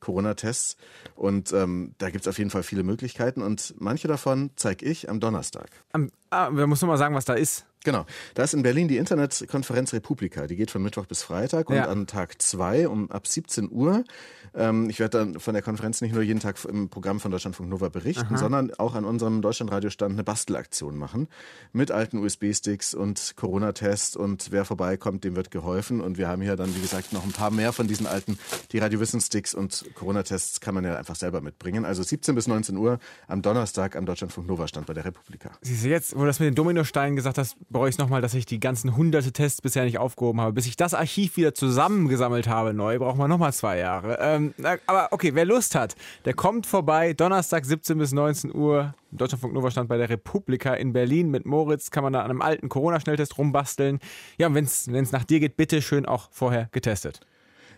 Corona-Tests. 0.00 0.76
Und 1.14 1.52
ähm, 1.52 1.94
da 1.98 2.10
gibt's 2.10 2.26
auf 2.26 2.38
jeden 2.38 2.50
Fall 2.50 2.62
viele 2.62 2.82
Möglichkeiten 2.82 3.42
und 3.42 3.74
manche 3.78 4.08
davon 4.08 4.50
zeige 4.56 4.84
ich 4.86 5.08
am 5.08 5.20
Donnerstag. 5.20 5.70
Am, 5.92 6.10
ah, 6.30 6.50
wir 6.50 6.66
müssen 6.66 6.88
mal 6.88 6.96
sagen, 6.96 7.14
was 7.14 7.26
da 7.26 7.34
ist. 7.34 7.66
Genau. 7.84 8.04
Da 8.34 8.42
ist 8.42 8.52
in 8.54 8.62
Berlin 8.62 8.88
die 8.88 8.98
Internetkonferenz 8.98 9.92
Republika. 9.94 10.46
Die 10.46 10.56
geht 10.56 10.70
von 10.70 10.82
Mittwoch 10.82 11.06
bis 11.06 11.22
Freitag 11.22 11.70
und 11.70 11.76
Ja. 11.76 11.86
an 11.88 12.06
Tag 12.06 12.40
zwei 12.42 12.88
um 12.88 13.10
ab 13.10 13.26
17 13.26 13.70
Uhr. 13.70 14.04
Ähm, 14.52 14.90
ich 14.90 14.98
werde 14.98 15.18
dann 15.18 15.40
von 15.40 15.54
der 15.54 15.62
Konferenz 15.62 16.00
nicht 16.00 16.12
nur 16.12 16.22
jeden 16.22 16.40
Tag 16.40 16.56
im 16.64 16.88
Programm 16.88 17.20
von 17.20 17.30
Deutschlandfunk 17.30 17.68
Nova 17.70 17.88
berichten, 17.88 18.36
sondern 18.36 18.74
auch 18.74 18.94
an 18.94 19.04
unserem 19.04 19.42
Deutschlandradio-Stand 19.42 20.12
eine 20.12 20.24
Bastelaktion 20.24 20.96
machen. 20.98 21.28
Mit 21.72 21.90
alten 21.92 22.18
USB-Sticks 22.18 22.92
und 22.94 23.34
Corona-Tests 23.36 24.16
und 24.16 24.50
wer 24.50 24.64
vorbeikommt, 24.64 25.22
dem 25.24 25.36
wird 25.36 25.50
geholfen. 25.50 26.00
Und 26.00 26.18
wir 26.18 26.28
haben 26.28 26.42
hier 26.42 26.56
dann, 26.56 26.74
wie 26.74 26.80
gesagt, 26.80 27.12
noch 27.12 27.24
ein 27.24 27.32
paar 27.32 27.50
mehr 27.52 27.72
von 27.72 27.86
diesen 27.86 28.06
alten, 28.06 28.38
die 28.72 28.78
Radio-Wissen-Sticks 28.78 29.54
und 29.54 29.84
Corona-Tests 29.94 30.60
kann 30.60 30.74
man 30.74 30.84
ja 30.84 30.96
einfach 30.96 31.16
selber 31.16 31.40
mitbringen. 31.40 31.84
Also 31.84 32.02
17 32.02 32.34
bis 32.34 32.48
19 32.48 32.76
Uhr 32.76 32.98
am 33.28 33.42
Donnerstag 33.42 33.94
am 33.96 34.04
Deutschlandfunk 34.04 34.48
Nova-Stand 34.48 34.86
bei 34.86 34.94
der 34.94 35.04
Republika. 35.04 35.52
Siehst 35.62 35.84
du 35.84 35.88
jetzt, 35.88 36.14
wo 36.16 36.20
du 36.20 36.26
das 36.26 36.40
mit 36.40 36.48
den 36.48 36.54
Dominosteinen 36.56 37.14
gesagt 37.16 37.38
hast, 37.38 37.56
bereue 37.70 37.88
ich 37.88 37.98
nochmal, 37.98 38.20
dass 38.20 38.34
ich 38.34 38.46
die 38.46 38.60
ganzen 38.60 38.96
hunderte 38.96 39.32
Tests 39.32 39.62
bisher 39.62 39.84
nicht 39.84 39.98
aufgehoben 39.98 40.40
habe. 40.40 40.52
Bis 40.52 40.66
ich 40.66 40.76
das 40.76 40.92
Archiv 40.92 41.36
wieder 41.36 41.54
zusammengesammelt 41.54 42.48
habe, 42.48 42.74
neu, 42.74 42.98
braucht 42.98 43.16
man 43.16 43.30
nochmal 43.30 43.52
zwei 43.52 43.78
Jahre. 43.78 44.18
Ähm, 44.20 44.54
aber 44.86 45.08
okay, 45.12 45.34
wer 45.34 45.44
Lust 45.44 45.74
hat, 45.74 45.94
der 46.24 46.34
kommt 46.34 46.66
vorbei. 46.66 47.12
Donnerstag 47.12 47.64
17 47.64 47.96
bis 47.96 48.12
19 48.12 48.54
Uhr. 48.54 48.94
Deutschlandfunk 49.12 49.54
Nova 49.54 49.70
stand 49.70 49.88
bei 49.88 49.96
der 49.96 50.10
Republika 50.10 50.74
in 50.74 50.92
Berlin 50.92 51.30
mit 51.30 51.46
Moritz. 51.46 51.90
Kann 51.90 52.02
man 52.02 52.12
da 52.12 52.20
an 52.20 52.30
einem 52.30 52.42
alten 52.42 52.68
Corona-Schnelltest 52.68 53.38
rumbasteln. 53.38 54.00
Ja, 54.36 54.48
und 54.48 54.54
wenn 54.54 54.64
es 54.64 55.12
nach 55.12 55.24
dir 55.24 55.40
geht, 55.40 55.56
bitte 55.56 55.80
schön 55.80 56.06
auch 56.06 56.28
vorher 56.32 56.68
getestet. 56.72 57.20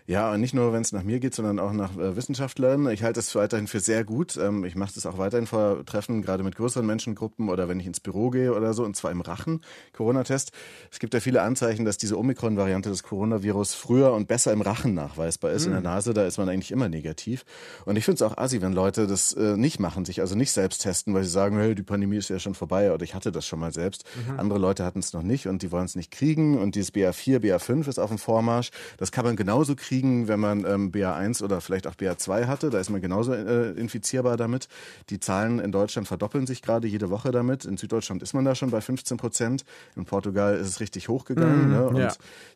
Ja, 0.05 0.33
und 0.33 0.41
nicht 0.41 0.53
nur, 0.53 0.73
wenn 0.73 0.81
es 0.81 0.91
nach 0.91 1.03
mir 1.03 1.19
geht, 1.19 1.33
sondern 1.33 1.59
auch 1.59 1.71
nach 1.71 1.97
äh, 1.97 2.17
Wissenschaftlern. 2.17 2.89
Ich 2.89 3.03
halte 3.03 3.21
es 3.21 3.33
weiterhin 3.35 3.67
für 3.67 3.79
sehr 3.79 4.03
gut. 4.03 4.35
Ähm, 4.35 4.65
ich 4.65 4.75
mache 4.75 4.91
das 4.93 5.05
auch 5.05 5.17
weiterhin 5.17 5.47
vor 5.47 5.85
Treffen, 5.85 6.21
gerade 6.21 6.43
mit 6.43 6.57
größeren 6.57 6.85
Menschengruppen 6.85 7.47
oder 7.47 7.69
wenn 7.69 7.79
ich 7.79 7.85
ins 7.85 8.01
Büro 8.01 8.29
gehe 8.29 8.53
oder 8.53 8.73
so, 8.73 8.83
und 8.83 8.97
zwar 8.97 9.11
im 9.11 9.21
Rachen, 9.21 9.61
Corona-Test. 9.93 10.51
Es 10.91 10.99
gibt 10.99 11.13
ja 11.13 11.21
viele 11.21 11.41
Anzeichen, 11.41 11.85
dass 11.85 11.97
diese 11.97 12.19
Omikron-Variante 12.19 12.89
des 12.89 13.03
Coronavirus 13.03 13.75
früher 13.75 14.11
und 14.11 14.27
besser 14.27 14.51
im 14.51 14.61
Rachen 14.61 14.93
nachweisbar 14.93 15.51
ist. 15.51 15.65
In 15.67 15.71
der 15.71 15.81
Nase, 15.81 16.13
da 16.13 16.25
ist 16.25 16.37
man 16.37 16.49
eigentlich 16.49 16.71
immer 16.71 16.89
negativ. 16.89 17.45
Und 17.85 17.95
ich 17.95 18.03
finde 18.03 18.15
es 18.15 18.21
auch 18.23 18.37
assi, 18.37 18.61
wenn 18.61 18.73
Leute 18.73 19.07
das 19.07 19.31
äh, 19.31 19.55
nicht 19.55 19.79
machen, 19.79 20.03
sich 20.03 20.19
also 20.19 20.35
nicht 20.35 20.51
selbst 20.51 20.79
testen, 20.79 21.13
weil 21.13 21.23
sie 21.23 21.29
sagen, 21.29 21.57
hey, 21.57 21.75
die 21.75 21.83
Pandemie 21.83 22.17
ist 22.17 22.29
ja 22.29 22.39
schon 22.39 22.55
vorbei 22.55 22.91
oder 22.91 23.03
ich 23.03 23.15
hatte 23.15 23.31
das 23.31 23.47
schon 23.47 23.59
mal 23.59 23.71
selbst. 23.71 24.03
Andere 24.37 24.59
Leute 24.59 24.83
hatten 24.83 24.99
es 24.99 25.13
noch 25.13 25.23
nicht 25.23 25.47
und 25.47 25.61
die 25.61 25.71
wollen 25.71 25.85
es 25.85 25.95
nicht 25.95 26.11
kriegen. 26.11 26.57
Und 26.57 26.75
dieses 26.75 26.93
BA4, 26.93 27.39
BA5 27.39 27.87
ist 27.87 27.99
auf 27.99 28.09
dem 28.09 28.17
Vormarsch. 28.17 28.71
Das 28.97 29.11
kann 29.11 29.23
man 29.23 29.37
genauso 29.37 29.75
kriegen, 29.75 29.92
wenn 30.01 30.39
man 30.39 30.65
ähm, 30.65 30.91
BA1 30.91 31.43
oder 31.43 31.61
vielleicht 31.61 31.85
auch 31.87 31.95
BA2 31.95 32.47
hatte. 32.47 32.69
Da 32.69 32.79
ist 32.79 32.89
man 32.89 33.01
genauso 33.01 33.33
äh, 33.33 33.71
infizierbar 33.71 34.37
damit. 34.37 34.67
Die 35.09 35.19
Zahlen 35.19 35.59
in 35.59 35.71
Deutschland 35.71 36.07
verdoppeln 36.07 36.47
sich 36.47 36.61
gerade 36.61 36.87
jede 36.87 37.09
Woche 37.09 37.31
damit. 37.31 37.65
In 37.65 37.77
Süddeutschland 37.77 38.23
ist 38.23 38.33
man 38.33 38.43
da 38.45 38.55
schon 38.55 38.71
bei 38.71 38.81
15 38.81 39.17
Prozent. 39.17 39.65
In 39.95 40.05
Portugal 40.05 40.55
ist 40.55 40.67
es 40.67 40.79
richtig 40.79 41.09
hochgegangen. 41.09 41.69
ne? 41.69 41.87
Und 41.87 41.97
ja. 41.97 42.11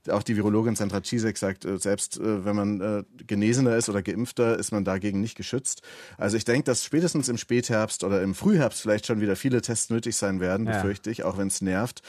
auch 0.09 0.23
die 0.23 0.35
Virologin 0.35 0.75
Sandra 0.75 1.01
Czisek 1.01 1.37
sagt, 1.37 1.65
äh, 1.65 1.77
selbst 1.77 2.17
äh, 2.17 2.43
wenn 2.45 2.55
man 2.55 2.81
äh, 2.81 3.03
Genesener 3.27 3.75
ist 3.75 3.89
oder 3.89 4.01
Geimpfter, 4.01 4.57
ist 4.57 4.71
man 4.71 4.83
dagegen 4.83 5.21
nicht 5.21 5.35
geschützt. 5.37 5.81
Also 6.17 6.37
ich 6.37 6.45
denke, 6.45 6.63
dass 6.63 6.83
spätestens 6.83 7.29
im 7.29 7.37
Spätherbst 7.37 8.03
oder 8.03 8.21
im 8.21 8.33
Frühherbst 8.33 8.81
vielleicht 8.81 9.05
schon 9.05 9.21
wieder 9.21 9.35
viele 9.35 9.61
Tests 9.61 9.89
nötig 9.89 10.15
sein 10.15 10.39
werden, 10.39 10.65
Ja. 10.65 10.73
befürchte 10.73 11.11
ich, 11.11 11.23
auch 11.23 11.37
wenn 11.37 11.47
es 11.47 11.61
nervt. 11.61 12.01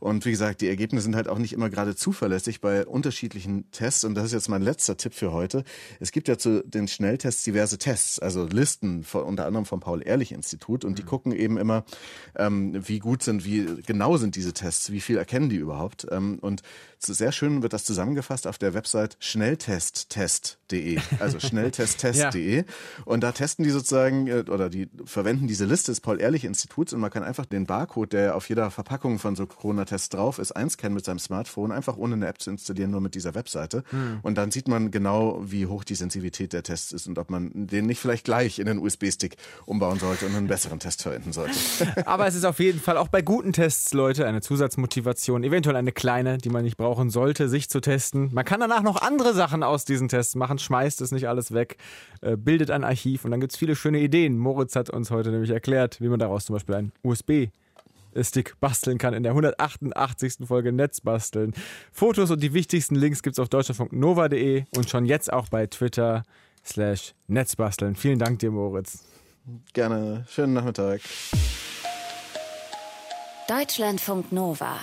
Und 0.00 0.24
wie 0.24 0.30
gesagt, 0.30 0.60
die 0.60 0.68
Ergebnisse 0.68 1.04
sind 1.04 1.16
halt 1.16 1.28
auch 1.28 1.38
nicht 1.38 1.52
immer 1.52 1.70
gerade 1.70 1.96
zuverlässig 1.96 2.60
bei 2.60 2.86
unterschiedlichen 2.86 3.70
Tests. 3.70 4.04
Und 4.04 4.14
das 4.14 4.26
ist 4.26 4.32
jetzt 4.32 4.48
mein 4.48 4.62
letzter 4.62 4.96
Tipp 4.96 5.14
für 5.14 5.32
heute. 5.32 5.64
Es 6.00 6.12
gibt 6.12 6.28
ja 6.28 6.38
zu 6.38 6.62
den 6.64 6.88
Schnelltests 6.88 7.42
diverse 7.42 7.78
Tests, 7.78 8.18
also 8.18 8.44
Listen, 8.44 9.04
von, 9.04 9.24
unter 9.24 9.46
anderem 9.46 9.66
vom 9.66 9.80
Paul-Ehrlich-Institut. 9.80 10.84
Und 10.84 10.98
die 10.98 11.02
gucken 11.02 11.32
eben 11.32 11.58
immer, 11.58 11.84
ähm, 12.36 12.76
wie 12.86 12.98
gut 12.98 13.22
sind, 13.22 13.44
wie 13.44 13.66
genau 13.86 14.16
sind 14.16 14.36
diese 14.36 14.52
Tests, 14.52 14.92
wie 14.92 15.00
viel 15.00 15.16
erkennen 15.16 15.48
die 15.48 15.56
überhaupt. 15.56 16.06
Ähm, 16.10 16.38
und 16.40 16.62
sehr 16.98 17.32
schön 17.32 17.62
wird 17.62 17.72
das 17.72 17.84
zusammengefasst 17.84 18.46
auf 18.46 18.58
der 18.58 18.74
Website 18.74 19.16
schnelltesttest 19.20 20.57
test.de, 20.68 20.98
also 21.18 21.40
schnelltesttest.de. 21.40 22.56
ja. 22.58 22.62
Und 23.04 23.22
da 23.22 23.32
testen 23.32 23.64
die 23.64 23.70
sozusagen 23.70 24.26
äh, 24.26 24.44
oder 24.48 24.70
die 24.70 24.88
verwenden 25.04 25.46
diese 25.46 25.64
Liste 25.64 25.92
des 25.92 26.00
Paul-Ehrlich-Instituts 26.00 26.92
und 26.92 27.00
man 27.00 27.10
kann 27.10 27.22
einfach 27.22 27.46
den 27.46 27.66
Barcode, 27.66 28.12
der 28.12 28.36
auf 28.36 28.48
jeder 28.48 28.70
Verpackung 28.70 29.18
von 29.18 29.36
so 29.36 29.46
Corona-Tests 29.46 30.10
drauf 30.10 30.38
ist, 30.38 30.52
einscannen 30.52 30.94
mit 30.94 31.04
seinem 31.04 31.18
Smartphone, 31.18 31.72
einfach 31.72 31.96
ohne 31.96 32.14
eine 32.14 32.26
App 32.26 32.40
zu 32.40 32.50
installieren, 32.50 32.90
nur 32.90 33.00
mit 33.00 33.14
dieser 33.14 33.34
Webseite. 33.34 33.82
Hm. 33.90 34.20
Und 34.22 34.38
dann 34.38 34.50
sieht 34.50 34.68
man 34.68 34.90
genau, 34.90 35.40
wie 35.42 35.66
hoch 35.66 35.84
die 35.84 35.94
Sensibilität 35.94 36.52
der 36.52 36.62
Tests 36.62 36.92
ist 36.92 37.06
und 37.06 37.18
ob 37.18 37.30
man 37.30 37.50
den 37.54 37.86
nicht 37.86 38.00
vielleicht 38.00 38.24
gleich 38.24 38.58
in 38.58 38.66
den 38.66 38.78
USB-Stick 38.78 39.36
umbauen 39.66 39.98
sollte 39.98 40.26
und 40.26 40.34
einen 40.34 40.46
besseren 40.46 40.78
Test 40.78 41.02
verwenden 41.02 41.32
sollte. 41.32 41.58
Aber 42.06 42.26
es 42.26 42.34
ist 42.34 42.44
auf 42.44 42.58
jeden 42.60 42.80
Fall 42.80 42.96
auch 42.96 43.08
bei 43.08 43.22
guten 43.22 43.52
Tests, 43.52 43.92
Leute, 43.94 44.26
eine 44.26 44.40
Zusatzmotivation, 44.40 45.44
eventuell 45.44 45.76
eine 45.76 45.92
kleine, 45.92 46.38
die 46.38 46.50
man 46.50 46.64
nicht 46.64 46.76
brauchen 46.76 47.10
sollte, 47.10 47.48
sich 47.48 47.68
zu 47.68 47.80
testen. 47.80 48.30
Man 48.32 48.44
kann 48.44 48.60
danach 48.60 48.82
noch 48.82 49.00
andere 49.00 49.34
Sachen 49.34 49.62
aus 49.62 49.84
diesen 49.84 50.08
Tests 50.08 50.34
machen, 50.34 50.57
schmeißt 50.58 51.00
es 51.00 51.12
nicht 51.12 51.28
alles 51.28 51.52
weg, 51.52 51.76
äh, 52.20 52.36
bildet 52.36 52.70
ein 52.70 52.84
Archiv 52.84 53.24
und 53.24 53.30
dann 53.30 53.40
gibt 53.40 53.52
es 53.52 53.58
viele 53.58 53.76
schöne 53.76 54.00
Ideen. 54.00 54.38
Moritz 54.38 54.76
hat 54.76 54.90
uns 54.90 55.10
heute 55.10 55.30
nämlich 55.30 55.50
erklärt, 55.50 56.00
wie 56.00 56.08
man 56.08 56.18
daraus 56.18 56.44
zum 56.44 56.54
Beispiel 56.54 56.74
ein 56.74 56.92
USB 57.02 57.48
Stick 58.22 58.58
basteln 58.60 58.98
kann 58.98 59.14
in 59.14 59.22
der 59.22 59.32
188. 59.32 60.46
Folge 60.46 60.72
Netz 60.72 61.00
basteln. 61.00 61.52
Fotos 61.92 62.30
und 62.30 62.42
die 62.42 62.54
wichtigsten 62.54 62.94
Links 62.94 63.22
gibt 63.22 63.34
es 63.34 63.38
auf 63.38 63.48
deutschlandfunknova.de 63.48 64.64
und 64.76 64.90
schon 64.90 65.04
jetzt 65.04 65.32
auch 65.32 65.48
bei 65.48 65.66
Twitter 65.66 66.24
slash 66.64 67.14
Netzbasteln. 67.26 67.94
Vielen 67.94 68.18
Dank 68.18 68.38
dir, 68.40 68.50
Moritz. 68.50 69.04
Gerne. 69.72 70.26
Schönen 70.28 70.54
Nachmittag. 70.54 71.00
Deutschlandfunk 73.48 74.32
Nova 74.32 74.78